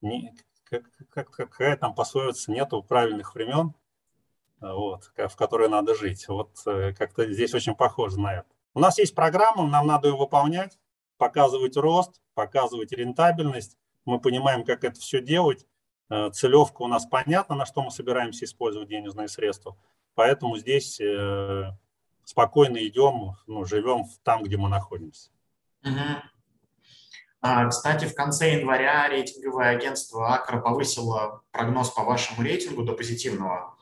[0.00, 3.74] не, как, как, какая там пословица, нету правильных времен,
[4.60, 6.28] вот, в которые надо жить.
[6.28, 8.48] Вот э, как-то здесь очень похоже на это.
[8.74, 10.78] У нас есть программа, нам надо ее выполнять,
[11.16, 13.76] показывать рост, показывать рентабельность.
[14.04, 15.66] Мы понимаем, как это все делать.
[16.08, 19.76] Э, целевка у нас понятна, на что мы собираемся использовать денежные средства.
[20.14, 21.70] Поэтому здесь э,
[22.24, 25.30] спокойно идем, ну, живем там, где мы находимся.
[25.84, 26.22] Угу.
[27.42, 33.76] А, кстати, в конце января рейтинговое агентство Акро повысило прогноз по вашему рейтингу до позитивного.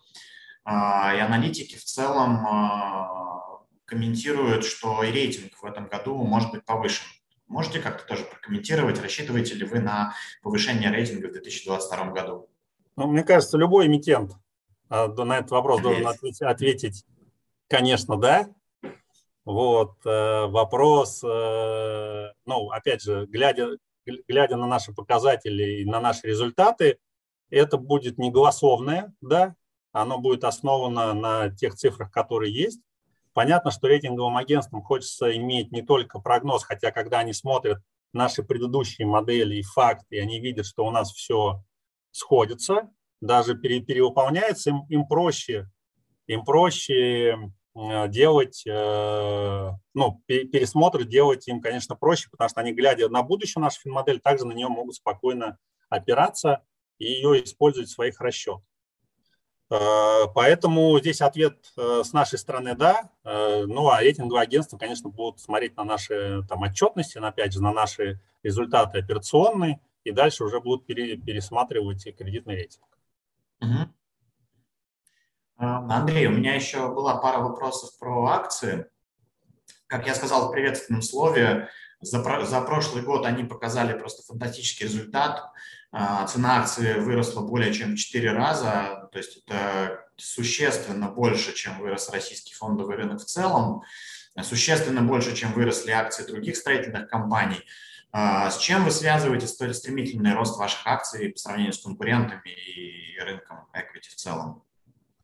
[0.64, 6.64] А, и аналитики в целом а, комментируют, что и рейтинг в этом году может быть
[6.64, 7.06] повышен.
[7.48, 12.48] Можете как-то тоже прокомментировать, рассчитываете ли вы на повышение рейтинга в 2022 году?
[12.94, 14.32] Ну, мне кажется, любой эмитент
[14.90, 17.04] на этот вопрос должен ответить,
[17.68, 18.48] конечно, да.
[19.48, 26.26] Вот, э, вопрос, э, ну, опять же, глядя, глядя на наши показатели и на наши
[26.26, 26.98] результаты,
[27.48, 29.56] это будет не голословное, да,
[29.90, 32.82] оно будет основано на тех цифрах, которые есть.
[33.32, 37.78] Понятно, что рейтинговым агентствам хочется иметь не только прогноз, хотя когда они смотрят
[38.12, 41.64] наши предыдущие модели и факты, они видят, что у нас все
[42.10, 42.90] сходится,
[43.22, 45.70] даже перевыполняется, им, им проще,
[46.26, 47.50] им проще
[48.08, 53.80] делать, э, ну, пересмотр делать им, конечно, проще, потому что они, глядя на будущее нашу
[53.80, 56.62] финмодель, также на нее могут спокойно опираться
[56.98, 58.64] и ее использовать в своих расчетах.
[59.70, 63.10] Э, поэтому здесь ответ с нашей стороны да.
[63.22, 68.20] Ну а рейтинговые агентства, конечно, будут смотреть на наши там, отчетности, опять же, на наши
[68.42, 72.86] результаты операционные, и дальше уже будут пересматривать кредитный рейтинг.
[73.60, 73.92] Угу.
[75.58, 78.86] Андрей, у меня еще была пара вопросов про акции.
[79.88, 81.68] Как я сказал в приветственном слове,
[82.00, 85.50] за, за прошлый год они показали просто фантастический результат.
[85.90, 91.78] А, цена акции выросла более чем в 4 раза, то есть это существенно больше, чем
[91.78, 93.82] вырос российский фондовый рынок в целом,
[94.42, 97.64] существенно больше, чем выросли акции других строительных компаний.
[98.12, 103.18] А, с чем вы связываете столь стремительный рост ваших акций по сравнению с конкурентами и
[103.18, 104.67] рынком equity в целом?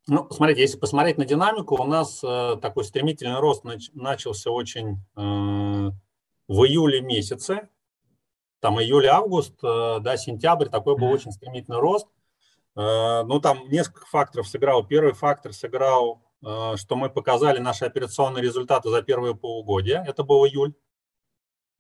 [0.06, 4.98] Ну, смотрите, если посмотреть на динамику, у нас э, такой стремительный рост нач, начался очень
[5.16, 7.70] э, в июле месяце,
[8.60, 12.06] там июль-август, э, да, сентябрь, такой был очень стремительный рост.
[12.76, 14.86] Э, ну, там несколько факторов сыграл.
[14.86, 20.46] Первый фактор сыграл, э, что мы показали наши операционные результаты за первые полугодия, это был
[20.46, 20.74] июль.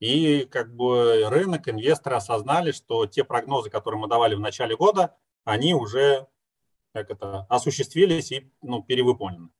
[0.00, 5.16] И как бы рынок, инвесторы осознали, что те прогнозы, которые мы давали в начале года,
[5.44, 6.26] они уже
[6.94, 9.50] как это, осуществились и ну, перевыполнены.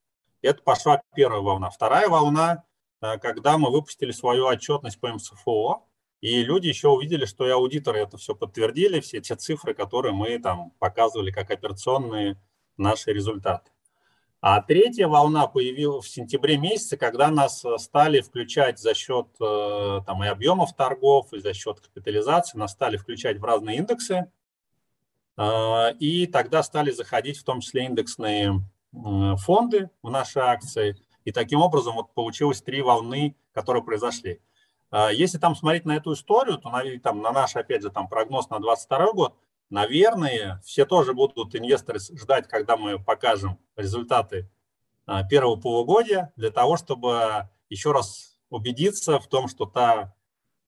[0.41, 1.69] Это пошла первая волна.
[1.69, 2.65] Вторая волна,
[3.03, 5.83] э, когда мы выпустили свою отчетность по МСФО,
[6.21, 10.39] и люди еще увидели, что и аудиторы это все подтвердили, все те цифры, которые мы
[10.39, 12.41] там показывали как операционные
[12.77, 13.71] наши результаты.
[14.41, 20.01] А третья волна появилась в сентябре месяце, когда нас э, стали включать за счет э,
[20.07, 24.31] там, и объемов торгов, и за счет капитализации, нас стали включать в разные индексы.
[25.37, 28.61] Э, и тогда стали заходить в том числе индексные
[28.93, 30.97] фонды в наши акции.
[31.25, 34.41] И таким образом вот получилось три волны, которые произошли.
[35.11, 36.71] Если там смотреть на эту историю, то
[37.03, 39.35] там, на наш, опять же, там прогноз на 2022 год,
[39.71, 44.49] Наверное, все тоже будут инвесторы ждать, когда мы покажем результаты
[45.07, 50.14] а, первого полугодия, для того, чтобы еще раз убедиться в том, что та,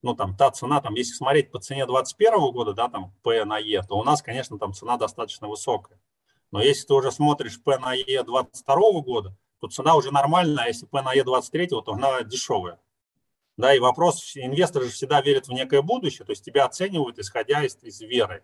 [0.07, 3.59] ну, там, та цена, там, если смотреть по цене 2021 года, да, там, P на
[3.59, 5.99] E, то у нас, конечно, там цена достаточно высокая.
[6.51, 10.69] Но если ты уже смотришь P на E 2022 года, то цена уже нормальная, а
[10.69, 12.79] если P на E 23, то она дешевая.
[13.57, 17.65] Да, и вопрос, инвесторы же всегда верят в некое будущее, то есть тебя оценивают, исходя
[17.65, 18.43] из, из веры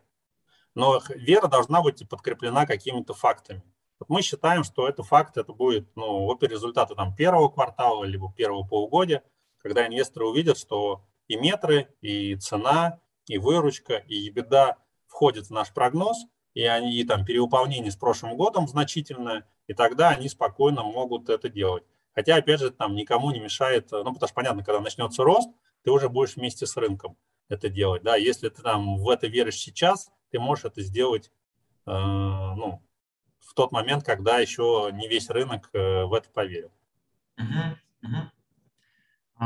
[0.75, 3.63] но вера должна быть подкреплена какими-то фактами.
[3.99, 8.67] Вот мы считаем, что это факт, это будет ну, результаты там, первого квартала, либо первого
[8.67, 9.23] полугодия,
[9.59, 15.73] когда инвесторы увидят, что и метры, и цена, и выручка, и беда входят в наш
[15.73, 21.31] прогноз, и они и там перевыполнение с прошлым годом значительное, и тогда они спокойно могут
[21.31, 21.85] это делать.
[22.15, 25.49] Хотя, опять же, там никому не мешает, ну, потому что, понятно, когда начнется рост,
[25.83, 27.17] ты уже будешь вместе с рынком
[27.49, 28.03] это делать.
[28.03, 31.33] Да, если ты там в это веришь сейчас, ты можешь это сделать
[31.87, 32.83] э, ну,
[33.39, 36.71] в тот момент, когда еще не весь рынок э, в это поверил.
[37.39, 38.31] Угу, угу.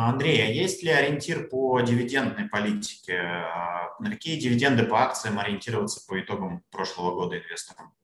[0.05, 3.19] Андрей, а есть ли ориентир по дивидендной политике?
[3.19, 7.95] А, на какие дивиденды по акциям ориентироваться по итогам прошлого года инвесторам?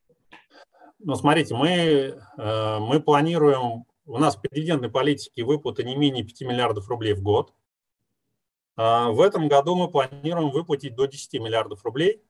[0.99, 6.41] Ну, смотрите, мы, э, мы планируем, у нас по дивидендной политике выплаты не менее 5
[6.43, 7.53] миллиардов рублей в год.
[8.77, 12.23] А, в этом году мы планируем выплатить до 10 миллиардов рублей.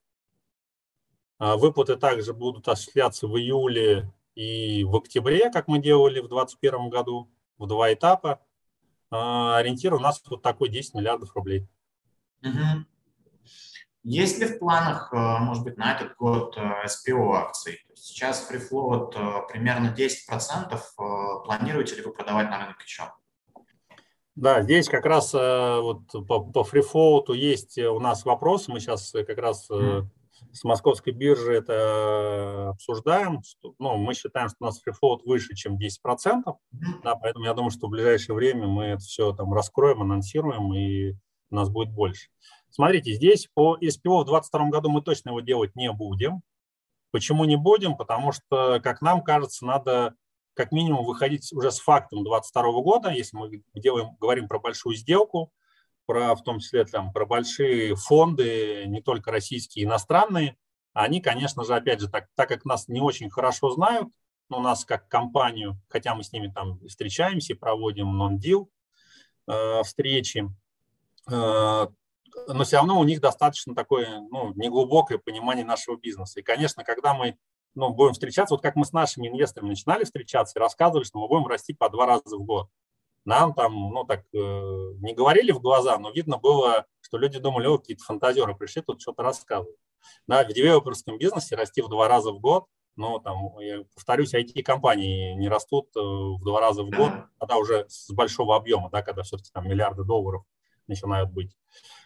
[1.38, 6.88] А, выплаты также будут осуществляться в июле и в октябре, как мы делали в 2021
[6.88, 8.40] году, в два этапа.
[9.12, 11.68] А, ориентир у нас вот такой 10 миллиардов рублей.
[12.42, 12.86] Угу.
[14.04, 17.78] Есть ли в планах, э, может быть, на этот год SPO э, акций?
[17.94, 21.44] Сейчас free float э, примерно 10%.
[21.44, 23.12] Планируете ли вы продавать на рынок еще?
[24.34, 28.66] Да, здесь как раз вот по, по float есть у нас вопрос.
[28.66, 30.06] Мы сейчас как раз mm
[30.52, 33.42] с московской биржи это обсуждаем.
[33.42, 36.56] Что, ну, мы считаем, что у нас фрифлоут выше, чем 10%.
[37.02, 41.12] Да, поэтому я думаю, что в ближайшее время мы это все там раскроем, анонсируем, и
[41.50, 42.28] у нас будет больше.
[42.70, 46.42] Смотрите, здесь по SPO в 2022 году мы точно его делать не будем.
[47.10, 47.96] Почему не будем?
[47.96, 50.14] Потому что, как нам кажется, надо
[50.54, 55.50] как минимум выходить уже с фактом 2022 года, если мы делаем, говорим про большую сделку,
[56.06, 60.56] про, в том числе там, про большие фонды, не только российские, иностранные,
[60.92, 64.08] они, конечно же, опять же, так, так как нас не очень хорошо знают,
[64.48, 68.70] ну, нас как компанию, хотя мы с ними там встречаемся, проводим нон-дил
[69.46, 70.46] э, встречи,
[71.30, 71.86] э,
[72.48, 76.40] но все равно у них достаточно такое ну, неглубокое понимание нашего бизнеса.
[76.40, 77.38] И, конечно, когда мы
[77.74, 81.28] ну, будем встречаться, вот как мы с нашими инвесторами начинали встречаться и рассказывали, что мы
[81.28, 82.68] будем расти по два раза в год
[83.24, 87.66] нам там, ну, так, э, не говорили в глаза, но видно было, что люди думали,
[87.66, 89.78] о, какие-то фантазеры пришли, тут что-то рассказывают.
[90.26, 95.34] Да, в девелоперском бизнесе расти в два раза в год, ну, там, я повторюсь, IT-компании
[95.34, 99.22] не растут э, в два раза в год, когда уже с большого объема, да, когда
[99.22, 100.44] все-таки там миллиарды долларов
[100.88, 101.56] начинают быть.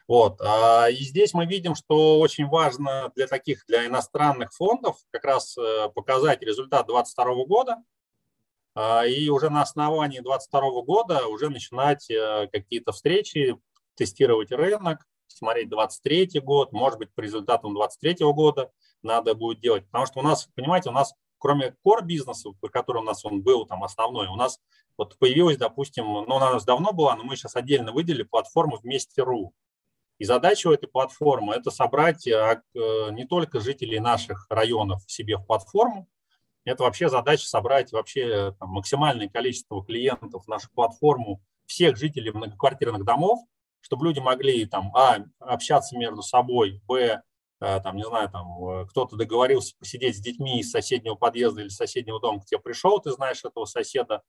[0.06, 0.40] Вот.
[0.40, 5.56] А, и здесь мы видим, что очень важно для таких, для иностранных фондов как раз
[5.58, 7.82] э, показать результат 2022 года,
[9.08, 13.56] и уже на основании 2022 года уже начинать э, какие-то встречи,
[13.94, 18.70] тестировать рынок, смотреть 23 год, может быть, по результатам 23 года
[19.02, 19.86] надо будет делать.
[19.86, 23.66] Потому что у нас, понимаете, у нас кроме core бизнеса, который у нас он был
[23.66, 24.58] там основной, у нас
[24.96, 28.78] вот появилась, допустим, ну, она у нас давно была, но мы сейчас отдельно выделили платформу
[28.78, 29.52] вместе.ру.
[30.18, 32.62] И задача у этой платформы– это собрать э,
[33.12, 36.08] не только жителей наших районов себе в платформу,
[36.66, 43.04] это вообще задача собрать вообще там, максимальное количество клиентов в нашу платформу, всех жителей многоквартирных
[43.04, 43.40] домов,
[43.80, 47.22] чтобы люди могли там, а, общаться между собой, б,
[47.60, 51.68] э, там, не знаю, там, э, кто-то договорился посидеть с детьми из соседнего подъезда или
[51.68, 54.22] соседнего дома, к тебе пришел, ты знаешь этого соседа,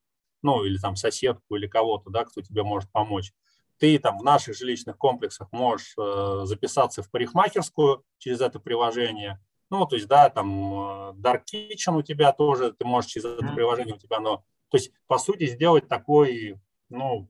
[0.44, 3.34] ну, или там соседку или кого-то, да, кто тебе может помочь.
[3.80, 9.86] Ты там в наших жилищных комплексах можешь э, записаться в парикмахерскую через это приложение, ну,
[9.86, 13.96] то есть, да, там э, Dark Kitchen у тебя тоже, ты можешь через это приложение
[13.96, 14.38] у тебя, но,
[14.70, 17.30] то есть, по сути, сделать такой, ну,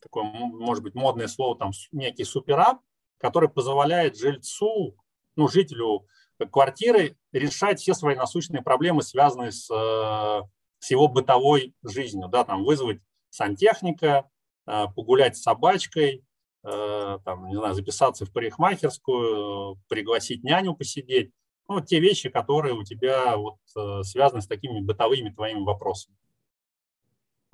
[0.00, 2.80] такое, может быть, модное слово, там, некий суперап,
[3.18, 4.96] который позволяет жильцу,
[5.36, 6.06] ну, жителю
[6.50, 10.42] квартиры решать все свои насущные проблемы, связанные с, э,
[10.78, 14.30] с его бытовой жизнью, да, там вызвать сантехника,
[14.66, 16.24] э, погулять с собачкой,
[16.62, 21.30] там, не знаю, записаться в парикмахерскую, пригласить няню посидеть.
[21.68, 23.56] Ну, те вещи, которые у тебя вот
[24.06, 26.16] связаны с такими бытовыми твоими вопросами.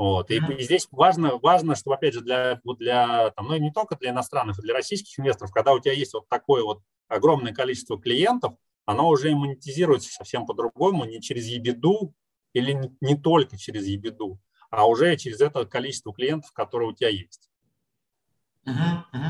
[0.00, 0.30] Вот.
[0.30, 3.96] И, и здесь важно, важно, чтобы, опять же, для, вот для там, ну, не только
[3.96, 8.00] для иностранных, а для российских инвесторов, когда у тебя есть вот такое вот огромное количество
[8.00, 8.54] клиентов,
[8.86, 12.14] оно уже монетизируется совсем по-другому, не через ебеду
[12.54, 14.40] или не, не только через ебеду,
[14.70, 17.49] а уже через это количество клиентов, которые у тебя есть.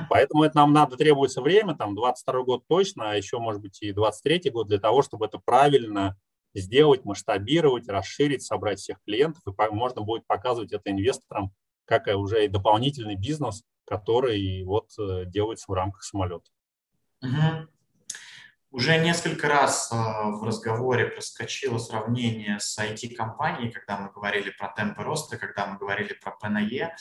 [0.08, 3.92] Поэтому это нам надо, требуется время, там, 22 год точно, а еще, может быть, и
[3.92, 6.16] 23 год для того, чтобы это правильно
[6.54, 11.52] сделать, масштабировать, расширить, собрать всех клиентов, и можно будет показывать это инвесторам
[11.90, 16.48] как уже и дополнительный бизнес, который вот э, делается в рамках самолета.
[17.20, 17.68] Угу.
[18.72, 25.02] Уже несколько раз э, в разговоре проскочило сравнение с IT-компанией, когда мы говорили про темпы
[25.02, 26.94] роста, когда мы говорили про ПНЕ.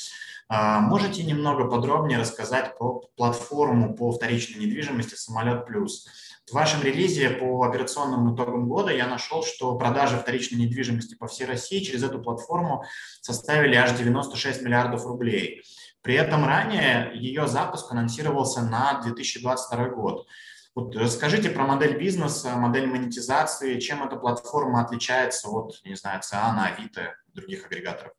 [0.51, 6.07] Э, можете немного подробнее рассказать про платформу по вторичной недвижимости «Самолет Плюс»?
[6.49, 11.45] В вашем релизе по операционным итогам года я нашел, что продажи вторичной недвижимости по всей
[11.45, 12.83] России через эту платформу
[13.21, 15.61] составили аж 96 миллиардов рублей.
[16.01, 20.27] При этом ранее ее запуск анонсировался на 2022 год.
[20.75, 26.67] Вот расскажите про модель бизнеса, модель монетизации, чем эта платформа отличается от, не знаю, Циана,
[26.67, 28.13] Авито и других агрегаторов.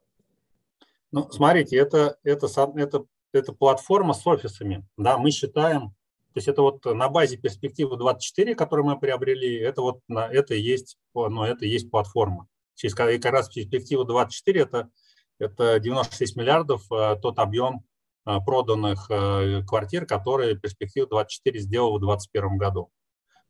[1.12, 4.86] Ну, смотрите, это, это, это, это платформа с офисами.
[4.96, 5.90] Да, мы считаем,
[6.32, 10.54] то есть это вот на базе перспективы 24, которую мы приобрели, это вот на, это
[10.54, 12.46] есть, ну, это есть платформа.
[12.74, 14.90] Через как раз перспектива 24 это,
[15.38, 17.84] это 96 миллиардов, э, тот объем
[18.24, 22.90] проданных э, квартир, которые перспектива 24 сделала в 2021 году.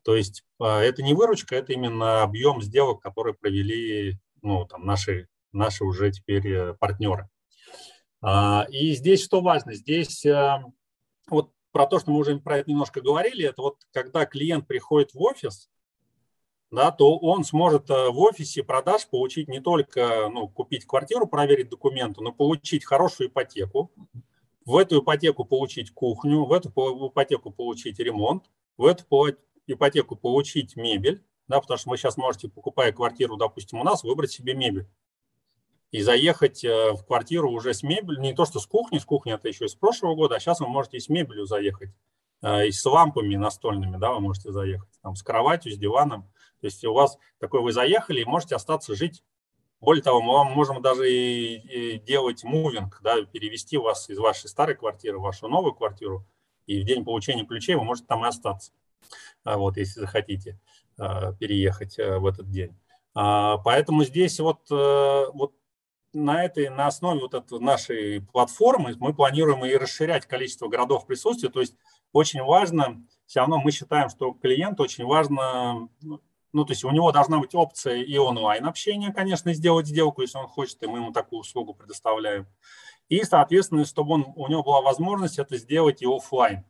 [0.02, 5.84] То есть это не выручка, это именно объем сделок, которые провели ну, там, наши, наши
[5.84, 7.28] уже теперь партнеры.
[8.22, 9.74] А, и здесь что важно?
[9.74, 10.24] Здесь
[11.28, 15.14] вот про то, что мы уже про это немножко говорили, это вот когда клиент приходит
[15.14, 15.68] в офис,
[16.70, 21.68] да, то он сможет э, в офисе продаж получить не только ну, купить квартиру, проверить
[21.68, 23.90] документы, но получить хорошую ипотеку,
[24.70, 28.44] в эту ипотеку получить кухню, в эту ипотеку получить ремонт,
[28.76, 29.04] в эту
[29.66, 34.30] ипотеку получить мебель, да, потому что вы сейчас можете, покупая квартиру, допустим, у нас, выбрать
[34.30, 34.88] себе мебель
[35.90, 39.34] и заехать э, в квартиру уже с мебелью, не то что с кухней, с кухней
[39.34, 41.90] это еще из прошлого года, а сейчас вы можете и с мебелью заехать,
[42.42, 46.30] э, и с лампами настольными, да, вы можете заехать, там, с кроватью, с диваном.
[46.60, 49.24] То есть у вас такой, вы заехали и можете остаться жить.
[49.80, 54.48] Более того, мы вам можем даже и, и делать мувинг, да, перевести вас из вашей
[54.48, 56.26] старой квартиры в вашу новую квартиру,
[56.66, 58.72] и в день получения ключей вы можете там и остаться,
[59.44, 60.60] а вот, если захотите
[60.98, 62.76] э, переехать в этот день.
[63.14, 65.54] А, поэтому здесь вот, вот
[66.12, 71.50] на этой, на основе вот этой нашей платформы мы планируем и расширять количество городов присутствия.
[71.50, 71.74] То есть
[72.12, 75.88] очень важно, все равно мы считаем, что клиент очень важно,
[76.52, 80.38] ну, то есть у него должна быть опция и онлайн общения, конечно, сделать сделку, если
[80.38, 82.46] он хочет, и мы ему такую услугу предоставляем.
[83.08, 86.64] И, соответственно, чтобы он, у него была возможность это сделать и офлайн.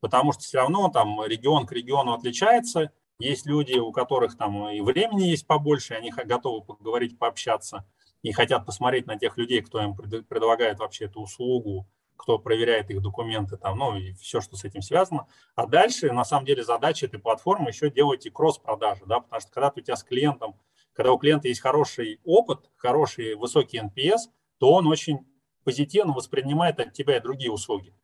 [0.00, 2.92] Потому что все равно там регион к региону отличается.
[3.18, 7.86] Есть люди, у которых там и времени есть побольше, они готовы поговорить, пообщаться–
[8.22, 11.86] и хотят посмотреть на тех людей, кто им предлагает вообще эту услугу,
[12.20, 15.26] кто проверяет их документы, там, ну и все, что с этим связано.
[15.54, 19.50] А дальше, на самом деле, задача этой платформы еще делать и кросс-продажи, да, потому что
[19.50, 20.56] когда у тебя с клиентом,
[20.92, 25.26] когда у клиента есть хороший опыт, хороший высокий NPS, то он очень
[25.64, 27.94] позитивно воспринимает от тебя и другие услуги.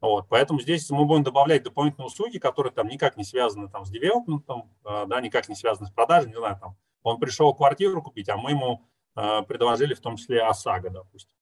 [0.00, 3.90] Вот, поэтому здесь мы будем добавлять дополнительные услуги, которые там никак не связаны там, с
[3.90, 8.28] девелопментом, а, да, никак не связаны с продажей, не знаю, там, он пришел квартиру купить,
[8.28, 8.84] а мы ему
[9.16, 11.37] э, предложили в том числе ОСАГО, допустим.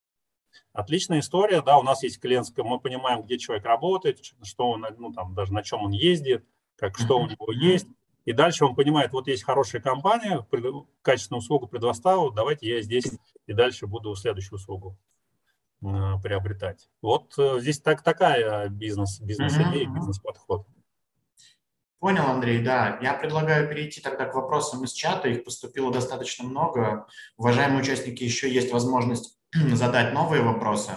[0.73, 5.13] Отличная история, да, у нас есть клиентская, мы понимаем, где человек работает, что он, ну,
[5.13, 6.45] там, даже на чем он ездит,
[6.77, 7.87] как, что у него есть.
[8.25, 10.45] И дальше он понимает, вот есть хорошая компания,
[11.03, 13.13] качественную услугу предоставил, давайте я здесь
[13.47, 14.99] и дальше буду следующую услугу
[15.83, 15.87] э,
[16.23, 16.91] приобретать.
[17.01, 20.67] Вот э, здесь так, такая бизнес, бизнес-идея, бизнес-подход.
[21.99, 22.99] Понял, Андрей, да.
[23.01, 25.29] Я предлагаю перейти тогда к вопросам из чата.
[25.29, 27.07] Их поступило достаточно много.
[27.37, 29.39] Уважаемые участники, еще есть возможность
[29.75, 30.93] задать новые вопросы.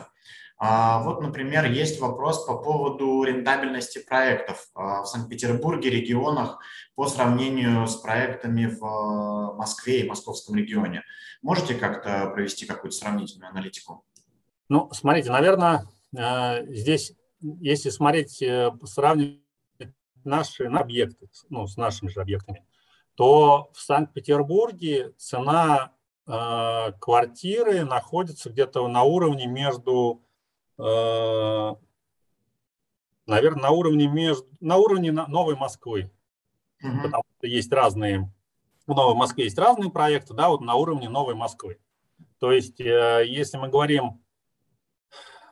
[0.62, 6.60] А, вот, например, есть вопрос по поводу рентабельности проектов а, в Санкт-Петербурге, регионах
[6.96, 11.04] по сравнению с проектами в а, Москве и московском регионе.
[11.42, 14.04] Можете как-то провести какую-то сравнительную аналитику?
[14.68, 19.40] Ну, смотрите, наверное, здесь, если смотреть, э, сравнивать
[20.24, 22.66] наши объекты, ну, с нашими же объектами,
[23.16, 25.94] то в Санкт-Петербурге цена
[26.30, 30.22] квартиры находятся где-то на уровне между,
[30.78, 31.76] э,
[33.26, 36.12] наверное, на уровне между, на уровне Новой Москвы.
[36.84, 37.02] Угу.
[37.04, 38.32] Потому что есть разные,
[38.86, 41.80] в Новой Москве есть разные проекты, да, вот на уровне Новой Москвы.
[42.38, 44.22] То есть, э, если мы говорим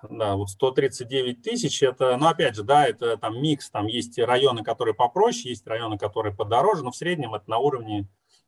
[0.04, 4.64] да, вот 139 тысяч, это, ну, опять же, да, это там микс, там есть районы,
[4.64, 8.08] которые попроще, есть районы, которые подороже, но в среднем это на уровне,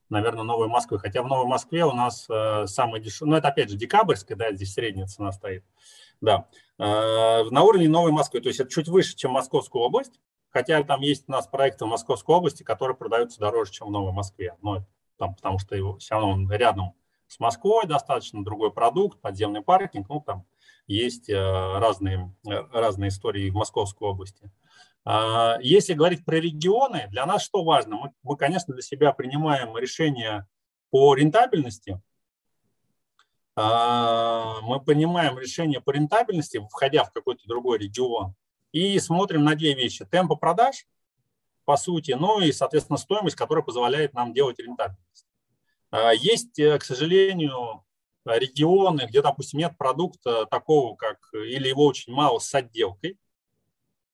[0.10, 0.99] наверное, Новой Москвы.
[0.99, 4.51] Хотя в Новой Москве у нас э, самый дешевый, ну, это опять же декабрьская, да,
[4.51, 5.64] здесь средняя цена стоит,
[6.22, 6.47] да,
[6.78, 11.01] э, на уровне Новой Москвы, то есть это чуть выше, чем Московская область, хотя там
[11.01, 14.86] есть у нас проекты в Московской области, которые продаются дороже, чем в Новой Москве, но
[15.18, 16.93] там, потому что его все равно он рядом
[17.28, 20.45] с Москвой достаточно, другой продукт, подземный паркинг, ну, там
[20.88, 24.51] есть э, разные, э, разные истории в Московской области.
[25.06, 27.95] А, если говорить про регионы, для нас что важно?
[27.95, 30.45] Мы, мы конечно, для себя принимаем решение
[30.89, 32.02] по рентабельности.
[33.56, 38.36] А, мы понимаем решение по рентабельности, входя в какой-то другой регион,
[38.72, 40.06] и смотрим на две вещи.
[40.06, 40.86] Темпы продаж,
[41.66, 45.28] по сути, ну и, соответственно, стоимость, которая позволяет нам делать рентабельность.
[45.91, 47.84] А, есть, э, к сожалению,
[48.26, 53.18] регионы, где, допустим, нет продукта такого, как, или его очень мало с отделкой.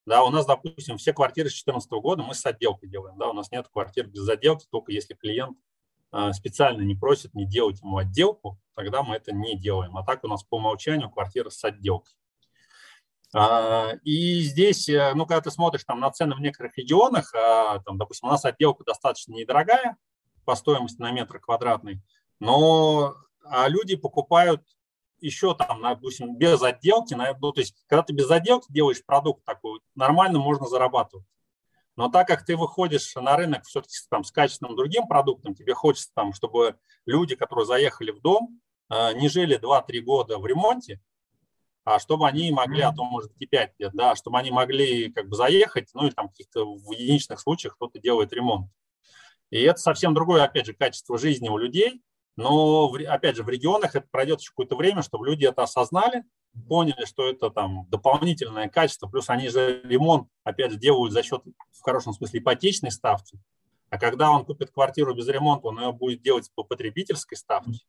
[0.05, 3.17] Да, у нас, допустим, все квартиры с 2014 года мы с отделкой делаем.
[3.17, 5.57] Да, у нас нет квартир без отделки, только если клиент
[6.11, 9.97] а, специально не просит не делать ему отделку, тогда мы это не делаем.
[9.97, 12.13] А так у нас по умолчанию квартира с отделкой.
[13.33, 17.79] А, и здесь, э, ну, когда ты смотришь там на цены в некоторых регионах, а,
[17.79, 19.97] там, допустим, у нас отделка достаточно недорогая
[20.45, 22.01] по стоимости на метр квадратный,
[22.39, 23.15] но
[23.67, 24.61] люди покупают
[25.19, 29.79] еще там, допустим, без отделки, ну, то есть, когда ты без отделки делаешь продукт такой,
[29.95, 31.25] нормально можно зарабатывать.
[31.95, 36.11] Но так как ты выходишь на рынок все-таки там, с качественным другим продуктом, тебе хочется,
[36.13, 38.59] там, чтобы люди, которые заехали в дом,
[38.89, 40.99] э, не жили 2-3 года в ремонте,
[41.85, 45.29] а чтобы они могли, а то может и 5 лет, да, чтобы они могли как
[45.29, 48.69] бы заехать, ну и там каких-то в единичных случаях кто-то делает ремонт.
[49.51, 52.01] И это совсем другое, опять же, качество жизни у людей,
[52.35, 56.23] но, опять же, в регионах это пройдет еще какое-то время, чтобы люди это осознали,
[56.67, 59.07] поняли, что это там дополнительное качество.
[59.07, 63.39] Плюс они же ремонт, опять же, делают за счет, в хорошем смысле, ипотечной ставки.
[63.89, 67.79] А когда он купит квартиру без ремонта, он ее будет делать по потребительской ставке.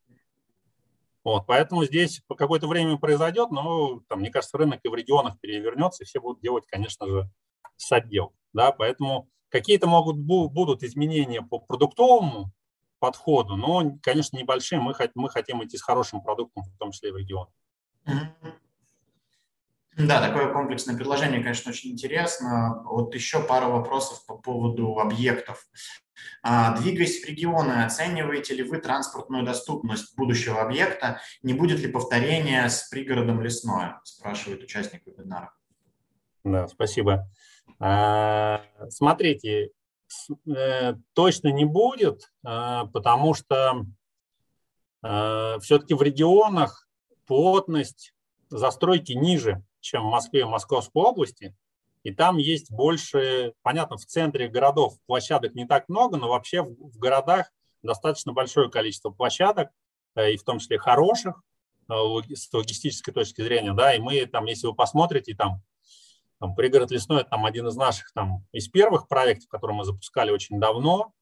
[1.24, 5.40] Вот, поэтому здесь по какое-то время произойдет, но, там, мне кажется, рынок и в регионах
[5.40, 7.28] перевернется, и все будут делать, конечно же,
[7.76, 8.32] с отдел.
[8.52, 12.52] Да, поэтому какие-то могут будут изменения по продуктовому
[12.98, 14.80] подходу, но, конечно, небольшие.
[14.80, 17.48] Мы, мы хотим идти с хорошим продуктом, в том числе и в регион.
[19.96, 22.82] Да, такое комплексное предложение, конечно, очень интересно.
[22.84, 25.66] Вот еще пару вопросов по поводу объектов.
[26.42, 31.20] А, двигаясь в регионы, оцениваете ли вы транспортную доступность будущего объекта?
[31.42, 34.00] Не будет ли повторения с пригородом Лесное?
[34.04, 35.54] Спрашивает участник вебинара.
[36.44, 37.28] Да, спасибо.
[37.80, 39.70] А, смотрите,
[41.14, 43.84] точно не будет, э, потому что
[45.02, 46.88] э, все-таки в регионах
[47.26, 48.14] плотность
[48.48, 51.56] застройки ниже, чем в Москве и Московской области.
[52.04, 56.98] И там есть больше, понятно, в центре городов площадок не так много, но вообще в,
[56.98, 57.50] городах
[57.82, 59.70] достаточно большое количество площадок,
[60.16, 61.42] и в том числе хороших,
[61.88, 65.62] с логистической точки зрения, да, и мы там, если вы посмотрите, там
[66.38, 70.30] там, пригород лесной– это там, один из наших там, из первых проектов, которые мы запускали
[70.30, 71.12] очень давно.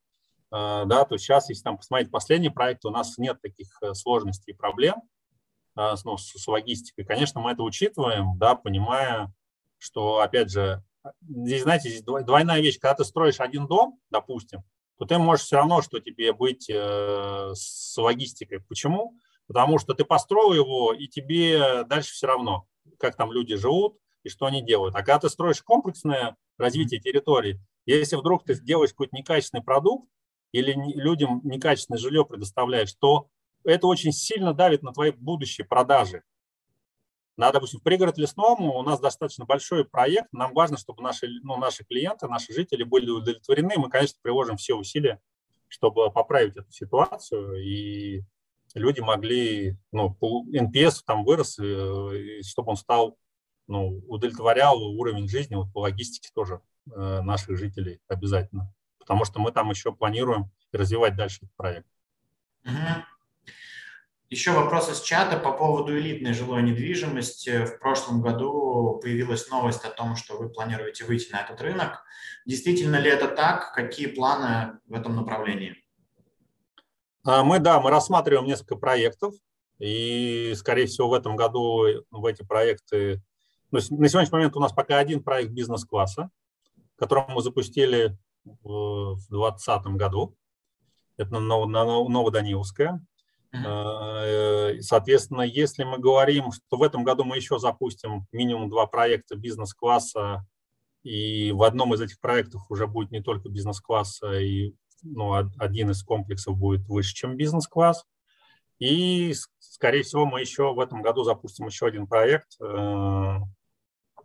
[0.51, 4.53] Э, да, то сейчас, если там посмотреть последний проект, у нас нет таких э, сложностей
[4.53, 5.03] и проблем
[5.77, 7.05] э, ну, с, с логистикой.
[7.05, 9.33] Конечно, мы это учитываем, да, понимая,
[9.79, 10.83] что, опять же,
[11.23, 12.79] здесь, знаете, здесь двойная вещь.
[12.79, 14.65] Когда ты строишь один дом, допустим,
[14.99, 18.61] то ты можешь все равно, что тебе быть э, с логистикой.
[18.61, 19.17] Почему?
[19.47, 22.67] Потому что ты построил его, и тебе дальше все равно,
[22.99, 24.95] как там люди живут, и что они делают.
[24.95, 30.09] А когда ты строишь комплексное развитие территории, если вдруг ты делаешь какой-то некачественный продукт
[30.53, 33.29] или людям некачественное жилье предоставляешь, то
[33.64, 36.22] это очень сильно давит на твои будущие продажи.
[37.37, 40.33] На, допустим, в пригород лесному у нас достаточно большой проект.
[40.33, 43.75] Нам важно, чтобы наши, ну, наши клиенты, наши жители были удовлетворены.
[43.77, 45.20] Мы, конечно, приложим все усилия,
[45.66, 47.61] чтобы поправить эту ситуацию.
[47.61, 48.22] И
[48.75, 53.18] люди могли, ну, NPS там вырос, э, чтобы он стал
[53.67, 56.61] ну, удовлетворял уровень жизни вот по логистике тоже
[56.91, 58.73] э, наших жителей обязательно.
[58.99, 61.87] Потому что мы там еще планируем развивать дальше этот проект.
[62.65, 63.05] Угу.
[64.31, 67.67] Еще вопрос из чата по поводу элитной жилой недвижимости.
[67.67, 72.03] В прошлом году появилась новость о том, что вы планируете выйти на этот рынок.
[72.47, 73.73] Действительно ли это так?
[73.75, 75.77] Какие планы в этом направлении?
[77.25, 79.35] Мы, да, мы рассматриваем несколько проектов,
[79.79, 83.23] и, скорее всего, в этом году в эти проекты...
[83.75, 86.31] Ну, на сегодняшний момент у нас пока один проект бизнес-класса,
[86.95, 90.37] который мы запустили в 2020 году.
[91.16, 93.05] Это Новоданиловская.
[93.53, 94.81] Uh-huh.
[94.81, 100.47] Соответственно, если мы говорим, что в этом году мы еще запустим минимум два проекта бизнес-класса,
[101.03, 106.05] и в одном из этих проектов уже будет не только бизнес-класс, и ну, один из
[106.05, 108.05] комплексов будет выше, чем бизнес-класс.
[108.79, 113.39] И, скорее всего, мы еще в этом году запустим еще один проект, э,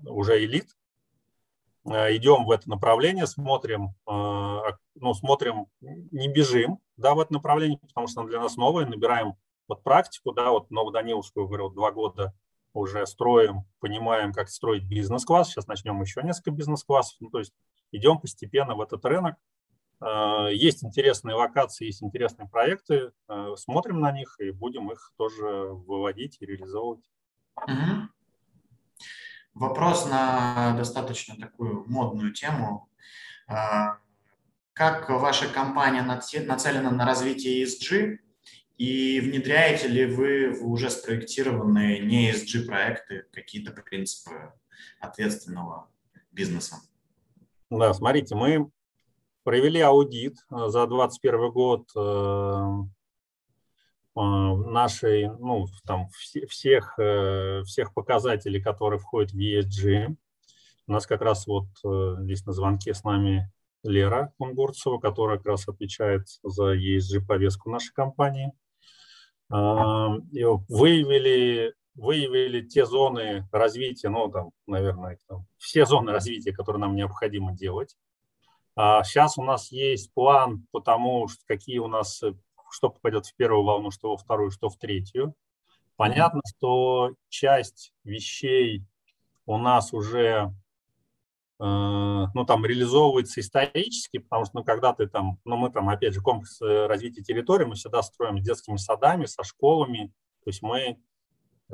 [0.06, 0.76] уже элит.
[1.86, 4.62] Э, идем в это направление, смотрим, э,
[4.96, 9.34] ну, смотрим, не бежим, да, в это направление, потому что оно для нас новое, набираем
[9.68, 12.34] вот практику, да, вот Новоданиловскую, говорю, два года
[12.74, 15.50] уже строим, понимаем, как строить бизнес-класс.
[15.50, 17.18] Сейчас начнем еще несколько бизнес-классов.
[17.20, 17.54] Ну, то есть
[17.92, 19.36] идем постепенно в этот рынок.
[20.02, 23.12] Э, есть интересные локации, есть интересные проекты.
[23.56, 27.04] Смотрим на них и будем их тоже выводить и реализовывать.
[27.58, 28.10] Угу.
[29.60, 32.90] Вопрос на достаточно такую модную тему.
[33.50, 33.98] Э,
[34.72, 38.20] как ваша компания нацелена на развитие ESG
[38.78, 44.54] и внедряете ли вы в уже спроектированные не ESG проекты какие-то принципы
[45.02, 45.90] ответственного
[46.32, 46.78] бизнеса?
[47.70, 48.72] Да, смотрите, мы
[49.44, 52.99] провели аудит э, за 2021 год э,
[54.16, 56.98] нашей, ну, там, всех,
[57.66, 60.16] всех показателей, которые входят в ESG.
[60.88, 63.52] У нас как раз вот здесь на звонке с нами
[63.84, 68.54] Лера Кунгурцева, которая как раз отвечает за ESG-повестку нашей компании.
[69.50, 77.54] Выявили, выявили те зоны развития, ну, там, наверное, там, все зоны развития, которые нам необходимо
[77.54, 77.96] делать.
[78.76, 82.24] Сейчас а у нас есть план по тому, какие у нас,
[82.72, 85.36] что попадет в первую волну, что во вторую, что в третью.
[85.96, 88.86] Понятно, что часть вещей
[89.46, 90.54] у нас уже
[91.60, 91.64] э,
[92.34, 96.22] ну, там, реализовывается исторически, потому что, ну, когда ты там, ну, мы там, опять же,
[96.22, 100.14] комплекс э, развития территории мы всегда строим с детскими садами, со школами,
[100.44, 100.98] то есть мы,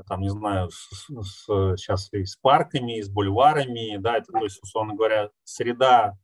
[0.07, 1.45] там, не знаю, с, с,
[1.77, 6.17] сейчас и с парками, и с бульварами, да, это, то есть, условно говоря, среда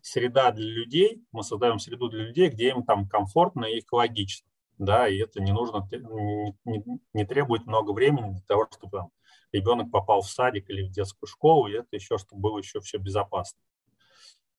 [0.00, 5.08] среда для людей, мы создаем среду для людей, где им там комфортно и экологично, да,
[5.08, 9.10] и это не нужно, не, не, требует много времени для того, чтобы там,
[9.52, 12.98] ребенок попал в садик или в детскую школу, и это еще, чтобы было еще все
[12.98, 13.58] безопасно.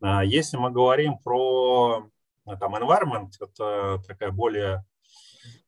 [0.02, 2.10] А если мы говорим про
[2.60, 4.86] там environment, это такая более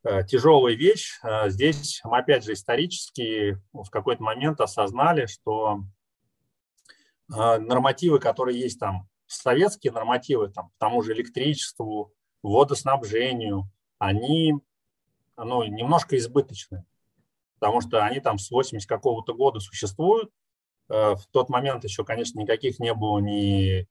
[0.04, 1.20] э, тяжелая вещь.
[1.22, 5.82] А здесь мы, опять же, исторически в какой-то момент осознали, что
[7.30, 12.14] э, нормативы, которые есть там советские нормативы там, к тому же электричеству,
[12.44, 13.70] водоснабжению,
[14.00, 14.56] они
[15.38, 16.86] ну, немножко избыточны,
[17.60, 20.32] потому что они там с 80 какого-то года существуют.
[20.90, 23.88] Э, в тот момент еще, конечно, никаких не было ни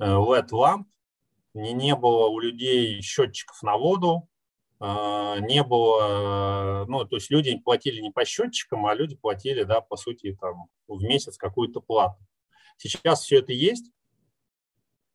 [0.00, 0.88] LED-ламп,
[1.54, 4.28] э, ни не было у людей счетчиков на воду,
[4.80, 9.80] э, не было, ну, то есть люди платили не по счетчикам, а люди платили, да,
[9.80, 12.18] по сути, там, в месяц какую-то плату.
[12.76, 13.92] Сейчас все это есть,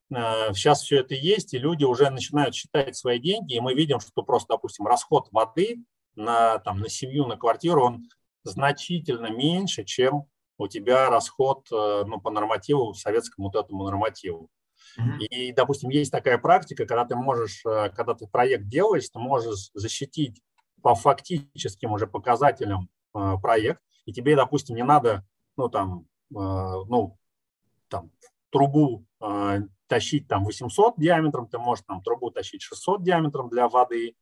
[0.09, 3.99] Сейчас э, все это есть, и люди уже начинают считать свои деньги, и мы видим,
[3.99, 5.83] что просто, допустим, расход воды
[6.15, 8.09] на, там, на семью, на квартиру, он
[8.43, 10.25] значительно меньше, чем
[10.57, 14.49] у тебя расход э, ну, по нормативу, советскому вот этому нормативу.
[14.97, 15.17] Mm-hmm.
[15.25, 19.71] И, допустим, есть такая практика, когда ты можешь, э, когда ты проект делаешь, ты можешь
[19.73, 20.41] защитить
[20.81, 25.25] по фактическим уже показателям проект, и тебе, допустим, не надо,
[25.57, 27.17] ну, там, ну,
[27.87, 28.11] там,
[28.51, 29.05] трубу
[29.87, 34.15] тащить там 800 диаметром, ты можешь там трубу тащить 600 диаметром для воды,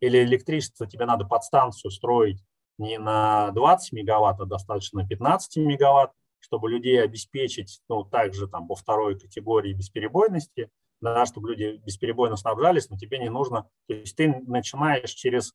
[0.00, 2.42] или электричество тебе надо подстанцию строить
[2.78, 8.74] не на 20 мегаватт, а достаточно 15 мегаватт, чтобы людей обеспечить, ну, также там по
[8.74, 10.70] второй категории бесперебойности,
[11.00, 15.54] да, чтобы люди бесперебойно снабжались, но тебе не нужно, то есть ты начинаешь через,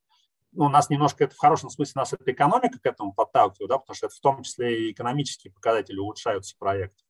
[0.54, 3.78] ну, у нас немножко это в хорошем смысле, нас эта экономика к этому подталкивает, да,
[3.80, 7.04] потому что это в том числе и экономические показатели улучшаются проекта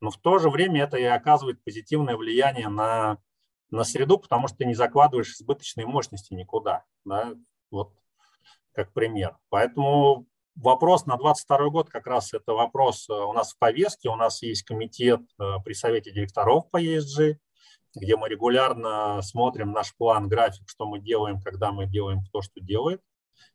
[0.00, 3.18] но в то же время это и оказывает позитивное влияние на,
[3.70, 7.34] на среду, потому что ты не закладываешь избыточные мощности никуда, да,
[7.70, 7.92] вот
[8.72, 9.36] как пример.
[9.48, 10.26] Поэтому
[10.56, 14.42] вопрос на 22 год как раз это вопрос э, у нас в повестке, у нас
[14.42, 17.36] есть комитет э, при совете директоров по ESG,
[17.94, 22.60] где мы регулярно смотрим наш план, график, что мы делаем, когда мы делаем то, что
[22.60, 23.02] делает.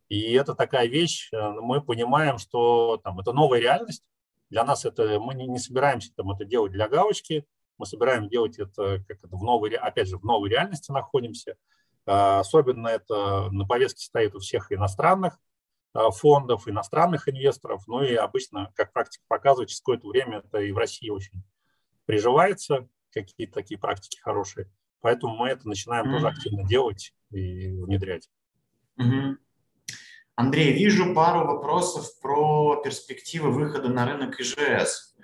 [0.10, 4.04] И это такая вещь, э, мы понимаем, что там, это новая реальность,
[4.50, 7.46] для нас это, мы не, не собираемся там, это делать для галочки,
[7.78, 11.58] мы собираем делать это, как это в новой, опять же, в новой реальности находимся.
[12.06, 15.38] Особенно это на повестке стоит у всех иностранных
[15.94, 17.84] фондов, иностранных инвесторов.
[17.88, 21.44] Ну и обычно, как практика показывает, через какое-то время это и в России очень
[22.06, 24.72] приживается, какие-то такие практики хорошие.
[25.02, 26.12] Поэтому мы это начинаем mm-hmm.
[26.12, 28.30] тоже активно делать и внедрять.
[29.00, 29.36] Mm-hmm.
[30.36, 35.16] Андрей, вижу пару вопросов про перспективы выхода на рынок ИЖС.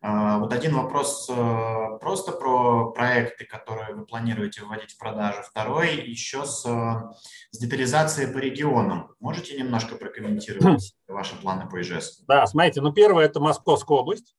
[0.00, 5.42] А, вот один вопрос э, просто про проекты, которые вы планируете выводить в продажу.
[5.42, 7.12] Второй еще с, э,
[7.50, 9.14] с детализацией по регионам.
[9.18, 12.24] Можете немножко прокомментировать ваши планы по ИЖС?
[12.28, 14.36] Да, смотрите, ну первое– это Московская область.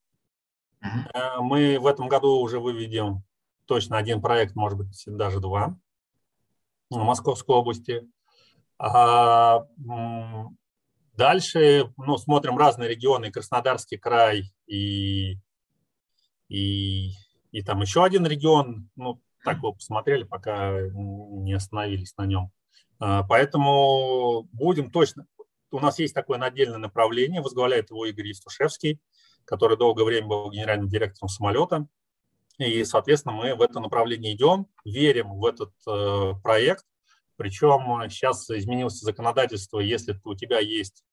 [0.81, 1.43] Угу.
[1.43, 3.23] Мы в этом году уже выведем
[3.65, 5.75] точно один проект, может быть, даже два
[6.89, 8.07] в Московской области.
[8.79, 9.65] А,
[11.13, 15.37] дальше ну, смотрим разные регионы, Краснодарский край и,
[16.47, 17.11] и,
[17.51, 18.89] и там еще один регион.
[18.95, 22.51] Ну, так вот посмотрели, пока не остановились на нем.
[22.99, 25.25] А, поэтому будем точно...
[25.71, 28.99] У нас есть такое отдельное направление, возглавляет его Игорь Евтушевский,
[29.45, 31.87] который долгое время был генеральным директором самолета.
[32.57, 36.85] И, соответственно, мы в это направление идем, верим в этот э, проект.
[37.39, 41.05] Причем сейчас изменилось законодательство, если у тебя есть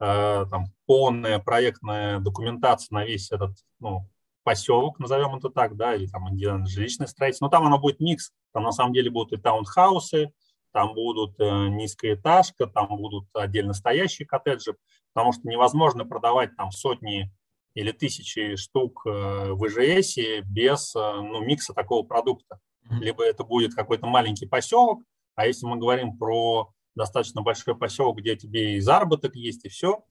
[0.00, 4.08] э, там, полная проектная документация на весь этот ну,
[4.42, 6.34] поселок, назовем это так, да, или там
[6.66, 10.32] жилищное строительство, но там оно будет микс, там на самом деле будут и таунхаусы,
[10.72, 14.76] там будут э, низкоэтажка, там будут отдельно стоящие коттеджи,
[15.12, 17.30] потому что невозможно продавать там сотни
[17.74, 22.60] или тысячи штук э, в ИЖС без э, ну, микса такого продукта.
[22.88, 25.02] Либо это будет какой-то маленький поселок,
[25.36, 30.04] а если мы говорим про достаточно большой поселок, где тебе и заработок есть, и все,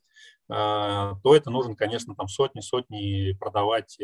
[0.49, 3.97] э, то это нужно, конечно, там сотни-сотни продавать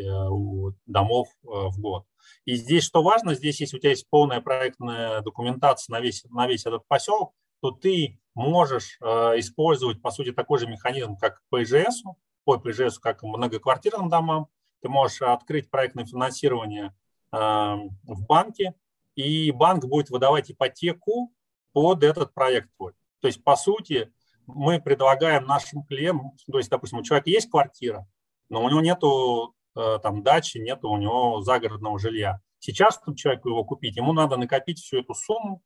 [0.86, 2.04] домов в год.
[2.44, 6.46] И здесь что важно, здесь если у тебя есть полная проектная документация на весь, на
[6.46, 12.02] весь этот поселок, то ты можешь использовать, по сути, такой же механизм, как по ИЖС,
[12.44, 14.48] по ПЖС, как многоквартирным домам.
[14.80, 16.94] Ты можешь открыть проектное финансирование
[17.32, 18.74] э, в банке,
[19.14, 21.32] и банк будет выдавать ипотеку
[21.72, 22.92] под этот проект твой.
[23.20, 24.12] То есть, по сути,
[24.46, 28.06] мы предлагаем нашим клиентам, то есть, допустим, у человека есть квартира,
[28.48, 32.40] но у него нету э, там дачи, нету у него загородного жилья.
[32.58, 35.62] Сейчас, чтобы человеку его купить, ему надо накопить всю эту сумму,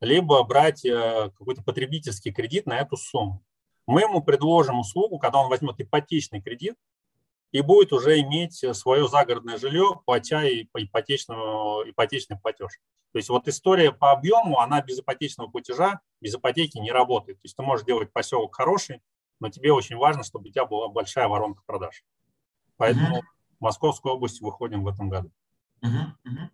[0.00, 3.42] либо брать э, какой-то потребительский кредит на эту сумму
[3.90, 6.76] мы ему предложим услугу, когда он возьмет ипотечный кредит
[7.52, 12.78] и будет уже иметь свое загородное жилье, платя и по ипотечному, ипотечный платеж.
[13.12, 17.38] То есть вот история по объему, она без ипотечного платежа, без ипотеки не работает.
[17.38, 19.02] То есть ты можешь делать поселок хороший,
[19.40, 22.04] но тебе очень важно, чтобы у тебя была большая воронка продаж.
[22.76, 23.22] Поэтому uh-huh.
[23.58, 25.32] в Московскую область выходим в этом году.
[25.82, 26.12] Uh-huh.
[26.24, 26.48] Uh-huh.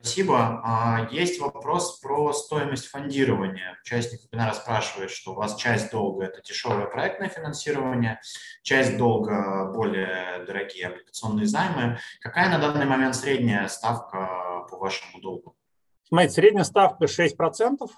[0.00, 0.60] Спасибо.
[0.64, 3.76] А, есть вопрос про стоимость фондирования.
[3.82, 8.20] Участник вебинара спрашивает, что у вас часть долга– это дешевое проектное финансирование,
[8.62, 11.98] часть долга– более дорогие облигационные займы.
[12.20, 15.56] Какая на данный момент средняя ставка по вашему долгу?
[16.04, 17.90] Смотрите, средняя ставка 6%,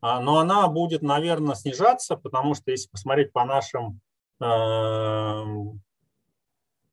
[0.00, 4.00] а, но она будет, наверное, снижаться, потому что если посмотреть по нашим
[4.40, 5.80] эм,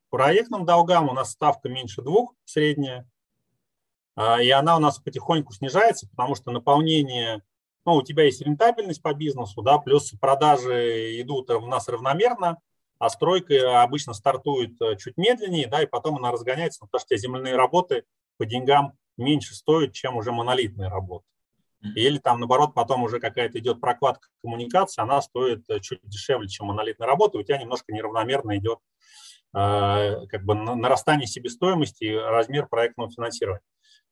[0.09, 3.14] проектным долгам, у нас ставка меньше двух средняя, а,
[4.17, 7.41] и она у нас потихоньку снижается, потому что наполнение,
[7.85, 12.59] ну, у тебя есть рентабельность по бизнесу, да, плюс продажи идут у нас равномерно,
[12.97, 17.55] а стройка обычно стартует э, чуть медленнее, да, и потом она разгоняется, потому что земляные
[17.55, 18.05] работы
[18.37, 21.25] по деньгам меньше стоят, чем уже монолитные работы.
[21.93, 26.67] Или там, наоборот, потом уже какая-то идет прокладка коммуникации, она стоит э, чуть дешевле, чем
[26.67, 28.79] монолитная работа, у тебя немножко неравномерно идет
[29.53, 33.61] э, как бы нарастание себестоимости и размер проектного финансирования.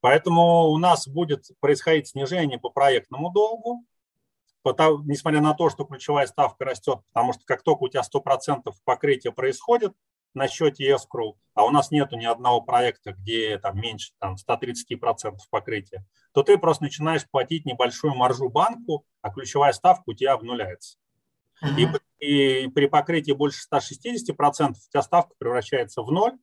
[0.04, 3.86] Поэтому у нас будет происходить снижение по проектному долгу,
[4.62, 8.70] потому, несмотря на то, что ключевая ставка растет, потому что как только у тебя 100%
[8.84, 9.94] покрытия происходит
[10.34, 15.38] на счете escrow, а у нас нету ни одного проекта, где там меньше там, 130%
[15.50, 20.98] покрытия, то ты просто начинаешь платить небольшую маржу банку, а ключевая ставка у тебя обнуляется.
[21.78, 21.88] И,
[22.20, 26.38] и при покрытии больше 160% у тебя ставка превращается в ноль,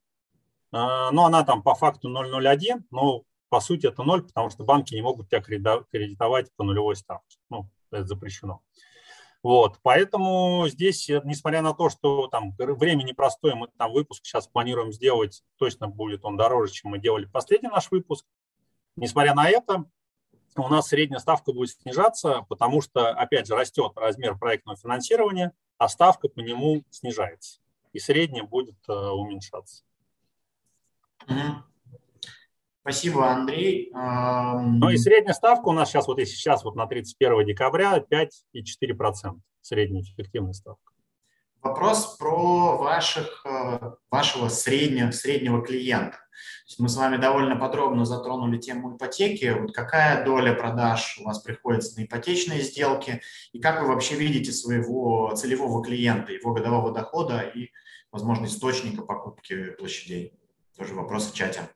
[0.72, 4.94] а, но она там по факту 0,01, но по сути это ноль, потому что банки
[4.94, 7.36] не могут тебя кредитовать по нулевой ставке.
[7.50, 8.62] Ну, это запрещено.
[9.42, 14.92] Вот, поэтому здесь, несмотря на то, что там время непростое, мы там выпуск сейчас планируем
[14.92, 18.26] сделать, точно будет он дороже, чем мы делали последний наш выпуск.
[18.96, 19.86] Несмотря на это,
[20.56, 25.88] у нас средняя ставка будет снижаться, потому что, опять же, растет размер проектного финансирования, а
[25.88, 27.60] ставка по нему снижается.
[27.92, 29.84] И средняя будет э, уменьшаться.
[31.26, 31.69] Mm-hmm.
[32.82, 33.90] Спасибо, Андрей.
[33.92, 39.38] Ну и средняя ставка у нас сейчас, вот если сейчас вот на 31 декабря 5,4%
[39.60, 40.90] средняя эффективная ставка.
[41.62, 46.16] Вопрос про ваших, э, вашего среднего, среднего клиента.
[46.78, 49.54] Мы с вами довольно подробно затронули тему ипотеки.
[49.60, 53.20] Вот какая доля продаж у вас приходится на ипотечные сделки
[53.52, 57.70] и как вы вообще видите своего целевого клиента, его годового дохода и,
[58.10, 60.32] возможно, источника покупки площадей?
[60.78, 61.68] Тоже вопрос в чате.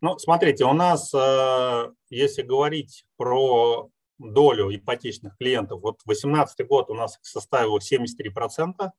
[0.00, 3.88] Ну, смотрите, у нас, э, если говорить про
[4.18, 8.92] долю ипотечных клиентов, вот 2018 год у нас составил 73%,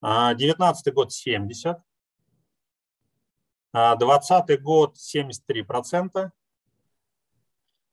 [0.00, 1.76] 2019 год 70%,
[3.72, 6.32] 2020 год 73%,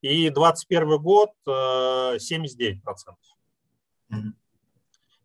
[0.01, 2.79] и 2021 год 79%.
[4.09, 4.31] Mm-hmm.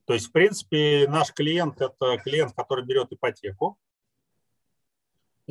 [0.04, 3.78] То есть, в принципе, наш клиент– это клиент, который берет ипотеку,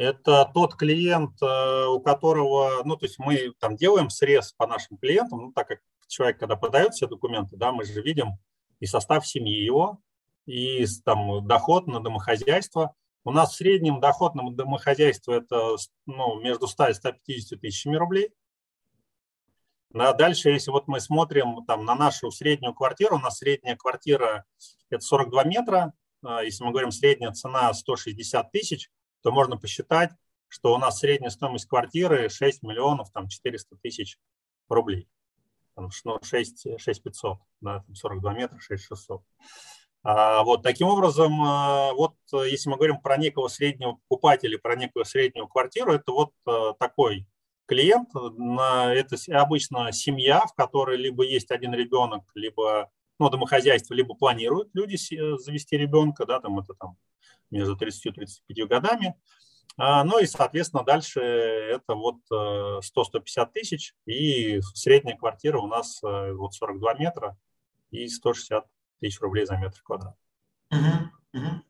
[0.01, 4.97] это тот клиент, э, у которого, ну, то есть мы там делаем срез по нашим
[4.97, 8.39] клиентам, ну, так как человек, когда подает все документы, да, мы же видим
[8.79, 9.99] и состав семьи его,
[10.47, 12.95] и там доход на домохозяйство.
[13.23, 15.75] У нас в среднем доход на домохозяйство это
[16.07, 18.31] ну, между 100 и 150 тысячами рублей.
[19.93, 24.45] А дальше, если вот мы смотрим там, на нашу среднюю квартиру, у нас средняя квартира
[24.89, 25.93] это 42 метра,
[26.23, 28.89] а если мы говорим средняя цена 160 тысяч,
[29.21, 30.11] то можно посчитать,
[30.47, 34.17] что у нас средняя стоимость квартиры 6 миллионов там, 400 тысяч
[34.67, 35.07] рублей.
[35.75, 39.23] Там, ну, 6, 6 500, да, 42 метра, 6 600.
[40.03, 45.05] А, вот таким образом, а, вот если мы говорим про некого среднего покупателя, про некую
[45.05, 47.27] среднюю квартиру, это вот а, такой
[47.67, 52.91] клиент, это обычно семья, в которой либо есть один ребенок, либо
[53.21, 54.97] ну, домохозяйство, либо планируют люди
[55.37, 56.97] завести ребенка, да, там это там
[57.51, 59.15] между 30 и 35 годами.
[59.77, 66.01] А, ну и, соответственно, дальше это вот 100-150 э, тысяч, и средняя квартира у нас
[66.03, 67.37] э, вот 42 метра
[67.91, 68.65] и 160
[68.99, 70.15] тысяч рублей за метр квадрат.
[70.71, 71.61] Угу.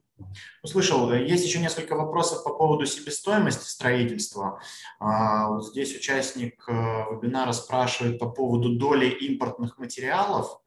[0.63, 4.61] Услышал, есть еще несколько вопросов по поводу себестоимости строительства.
[4.99, 10.61] А, вот здесь участник э, вебинара спрашивает по поводу доли импортных материалов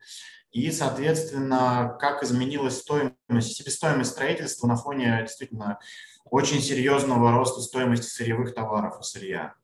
[0.54, 5.80] и, соответственно, как изменилась стоимость, себестоимость строительства на фоне действительно
[6.24, 9.54] очень серьезного роста стоимости сырьевых товаров и сырья.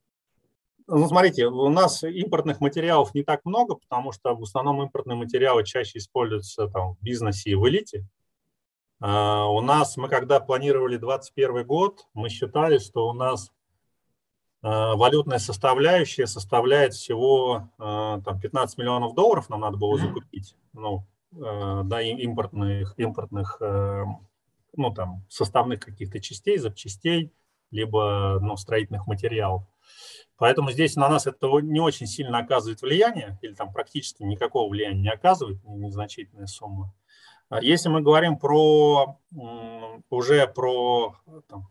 [0.88, 5.64] Ну, смотрите, у нас импортных материалов не так много, потому что в основном импортные материалы
[5.64, 8.04] чаще используются там, в бизнесе и в элите.
[9.00, 13.50] Uh, у нас, мы когда планировали 2021 год, мы считали, что у нас
[14.62, 22.02] валютная составляющая составляет всего uh, там, 15 миллионов долларов нам надо было закупить, ну, да,
[22.02, 27.32] импортных, импортных ну, там, составных каких-то частей, запчастей,
[27.70, 29.62] либо ну, строительных материалов.
[30.36, 35.02] Поэтому здесь на нас это не очень сильно оказывает влияние, или там практически никакого влияния
[35.02, 36.94] не оказывает, незначительная сумма.
[37.48, 39.18] А если мы говорим про
[40.08, 41.16] уже про
[41.48, 41.68] там,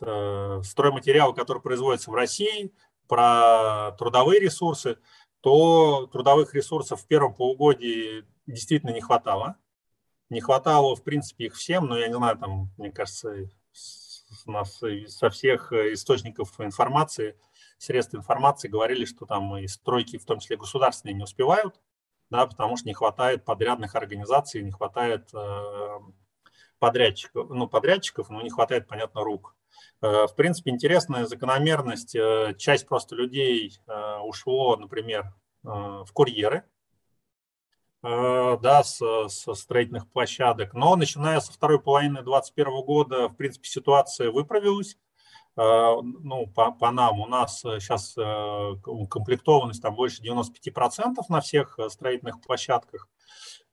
[0.00, 2.72] стройматериалы, которые производятся в России,
[3.06, 4.98] про трудовые ресурсы,
[5.40, 9.56] то трудовых ресурсов в первом полугодии действительно не хватало.
[10.30, 13.48] Не хватало, в принципе, их всем, но я не знаю, там, мне кажется,
[14.44, 17.36] у нас со всех источников информации–
[17.78, 21.80] средств информации говорили, что там и стройки, в том числе государственные, не успевают,
[22.28, 25.98] да, потому что не хватает подрядных организаций, не хватает э,
[26.78, 29.54] подрядчиков, ну, подрядчиков, но не хватает, понятно, рук.
[30.00, 32.14] Э, в принципе, интересная закономерность.
[32.14, 35.32] Э, часть просто людей э, ушло, например,
[35.64, 36.64] в курьеры,
[38.00, 40.72] да, с, со строительных площадок.
[40.72, 44.96] Но начиная со второй половины 2021 года, в принципе, ситуация выправилась.
[45.56, 53.08] Ну, по, по нам у нас сейчас комплектованность там больше 95% на всех строительных площадках.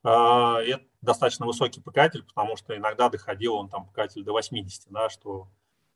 [0.02, 5.50] Это достаточно высокий показатель, потому что иногда доходил он там показатель до 80, да, что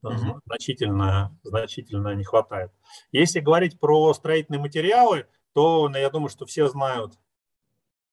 [0.04, 0.39] mm-hmm.
[0.45, 2.72] значительно, значительно не хватает.
[3.12, 7.14] Если говорить про строительные материалы, то ну, я думаю, что все знают,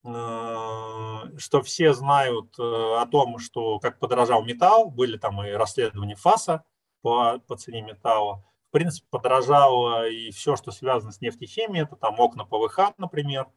[0.02, 6.64] что все знают о том, что как подорожал металл, были там и расследования ФАСа,
[7.06, 8.42] по, по цене металла.
[8.68, 13.48] В принципе, подорожало и все, что связано с нефтехимией, это там окна ПВХ, например, э,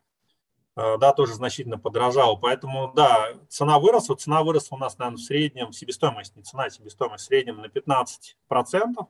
[0.97, 2.35] да, тоже значительно подорожало.
[2.35, 4.15] Поэтому, да, цена выросла.
[4.15, 7.65] Цена выросла у нас, наверное, в среднем, себестоимость, не цена, а себестоимость в среднем на
[7.65, 9.07] 15%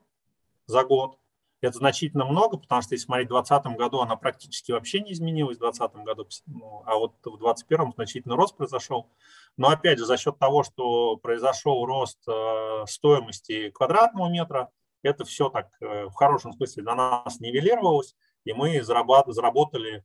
[0.66, 1.16] за год.
[1.60, 5.58] Это значительно много, потому что если смотреть в 2020 году, она практически вообще не изменилась
[5.58, 9.10] в 2020 году, ну, а вот в 2021 значительный рост произошел.
[9.58, 14.70] Но опять же, за счет того, что произошел рост э, стоимости квадратного метра,
[15.02, 20.04] это все так в хорошем смысле на нас нивелировалось, и мы заработали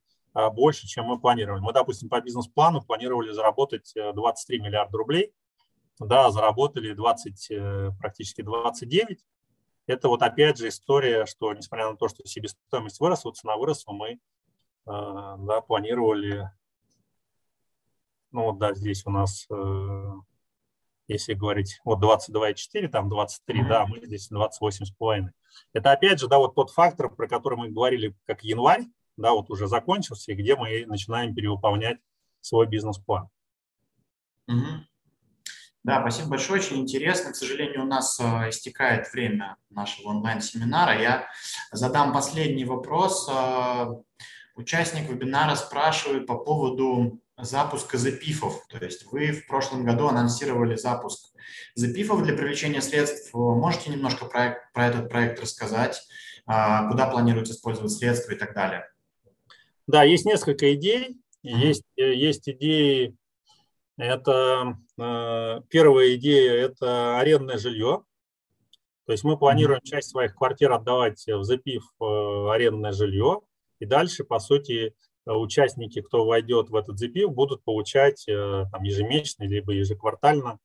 [0.53, 1.61] больше, чем мы планировали.
[1.61, 5.33] Мы, допустим, по бизнес-плану планировали заработать 23 миллиарда рублей,
[5.97, 9.25] да, заработали 20, практически 29.
[9.87, 14.19] Это вот опять же история, что несмотря на то, что себестоимость выросла, цена выросла, мы
[14.85, 16.51] да, планировали,
[18.31, 19.47] ну вот да, здесь у нас,
[21.07, 23.67] если говорить, вот 22,4, там 23, mm-hmm.
[23.67, 25.29] да, мы здесь 28,5.
[25.71, 28.85] Это опять же, да, вот тот фактор, про который мы говорили, как январь,
[29.17, 31.97] да, вот уже закончился, и где мы начинаем перевыполнять
[32.41, 33.29] свой бизнес-план.
[34.49, 34.85] Mm-hmm.
[35.85, 37.31] Да, спасибо большое, очень интересно.
[37.31, 40.99] К сожалению, у нас э, истекает время нашего онлайн-семинара.
[40.99, 41.27] Я
[41.71, 43.29] задам последний вопрос.
[43.31, 43.93] Э,
[44.55, 48.65] участник вебинара спрашивает по поводу запуска запифов.
[48.67, 51.35] То есть вы в прошлом году анонсировали запуск
[51.75, 53.31] запифов для привлечения средств.
[53.35, 56.01] Можете немножко про, про этот проект рассказать?
[56.47, 58.89] Э, куда планируется использовать средства и так далее?
[59.87, 61.17] Да, есть несколько идей.
[61.43, 63.15] Есть, есть идеи
[63.97, 68.03] это э, первая идея– это арендное жилье.
[69.05, 69.89] То есть мы планируем mm-hmm.
[69.89, 73.41] часть своих квартир отдавать в запив э, арендное жилье,
[73.79, 79.43] и дальше, по сути, участники, кто войдет в этот запив, будут получать э, там, ежемесячно
[79.43, 80.59] либо ежеквартально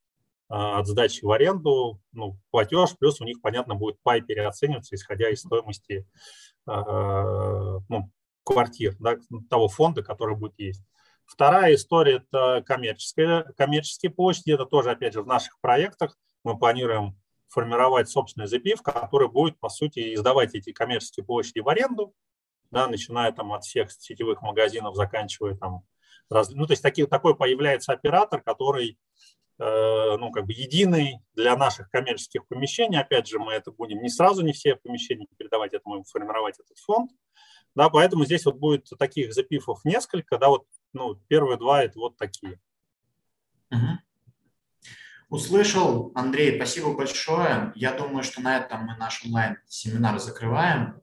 [0.52, 5.42] от сдачи в аренду ну, платеж, плюс у них, понятно, будет пай переоцениваться, исходя из
[5.42, 6.08] стоимости
[6.66, 8.10] ну,
[8.50, 9.16] квартир, да,
[9.48, 10.82] того фонда, который будет есть.
[11.24, 14.52] Вторая история– это коммерческая, коммерческие площади.
[14.52, 17.16] Это тоже, опять же, в наших проектах мы планируем
[17.48, 22.14] формировать собственный запив, который будет, по сути, издавать эти коммерческие площади в аренду,
[22.70, 25.82] да, начиная там от всех сетевых магазинов, заканчивая там,
[26.28, 28.98] раз, ну, то есть таки, такой появляется оператор, который,
[29.58, 34.08] э, ну, как бы единый для наших коммерческих помещений, опять же, мы это будем не
[34.08, 37.10] сразу, не все помещения передавать, это мы формировать этот фонд,
[37.80, 42.14] да, поэтому здесь вот будет таких запифов несколько, да, вот ну, первые два– это вот
[42.18, 42.60] такие.
[43.70, 43.98] Угу.
[45.30, 47.72] Услышал, Андрей, спасибо большое.
[47.74, 51.00] Я думаю, что на этом мы наш онлайн-семинар закрываем.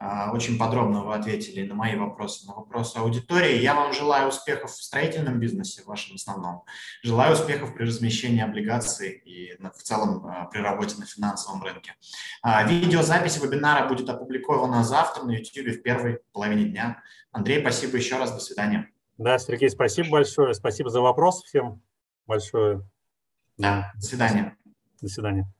[0.00, 3.58] А, очень подробно вы ответили на мои вопросы, на вопросы аудитории.
[3.58, 6.64] Я вам желаю успехов в строительном бизнесе, в вашем основном.
[7.02, 11.96] Желаю успехов при размещении облигаций и в целом а, при работе на финансовом рынке.
[12.42, 17.02] А, видеозапись вебинара будет опубликована завтра на YouTube в первой половине дня.
[17.32, 18.32] Андрей, спасибо еще раз.
[18.32, 18.90] До свидания.
[19.16, 20.54] Да, Сергей, спасибо большое.
[20.54, 21.82] Спасибо за вопрос всем
[22.26, 22.82] большое.
[23.56, 24.56] Да, до свидания.
[25.00, 25.52] До свидания.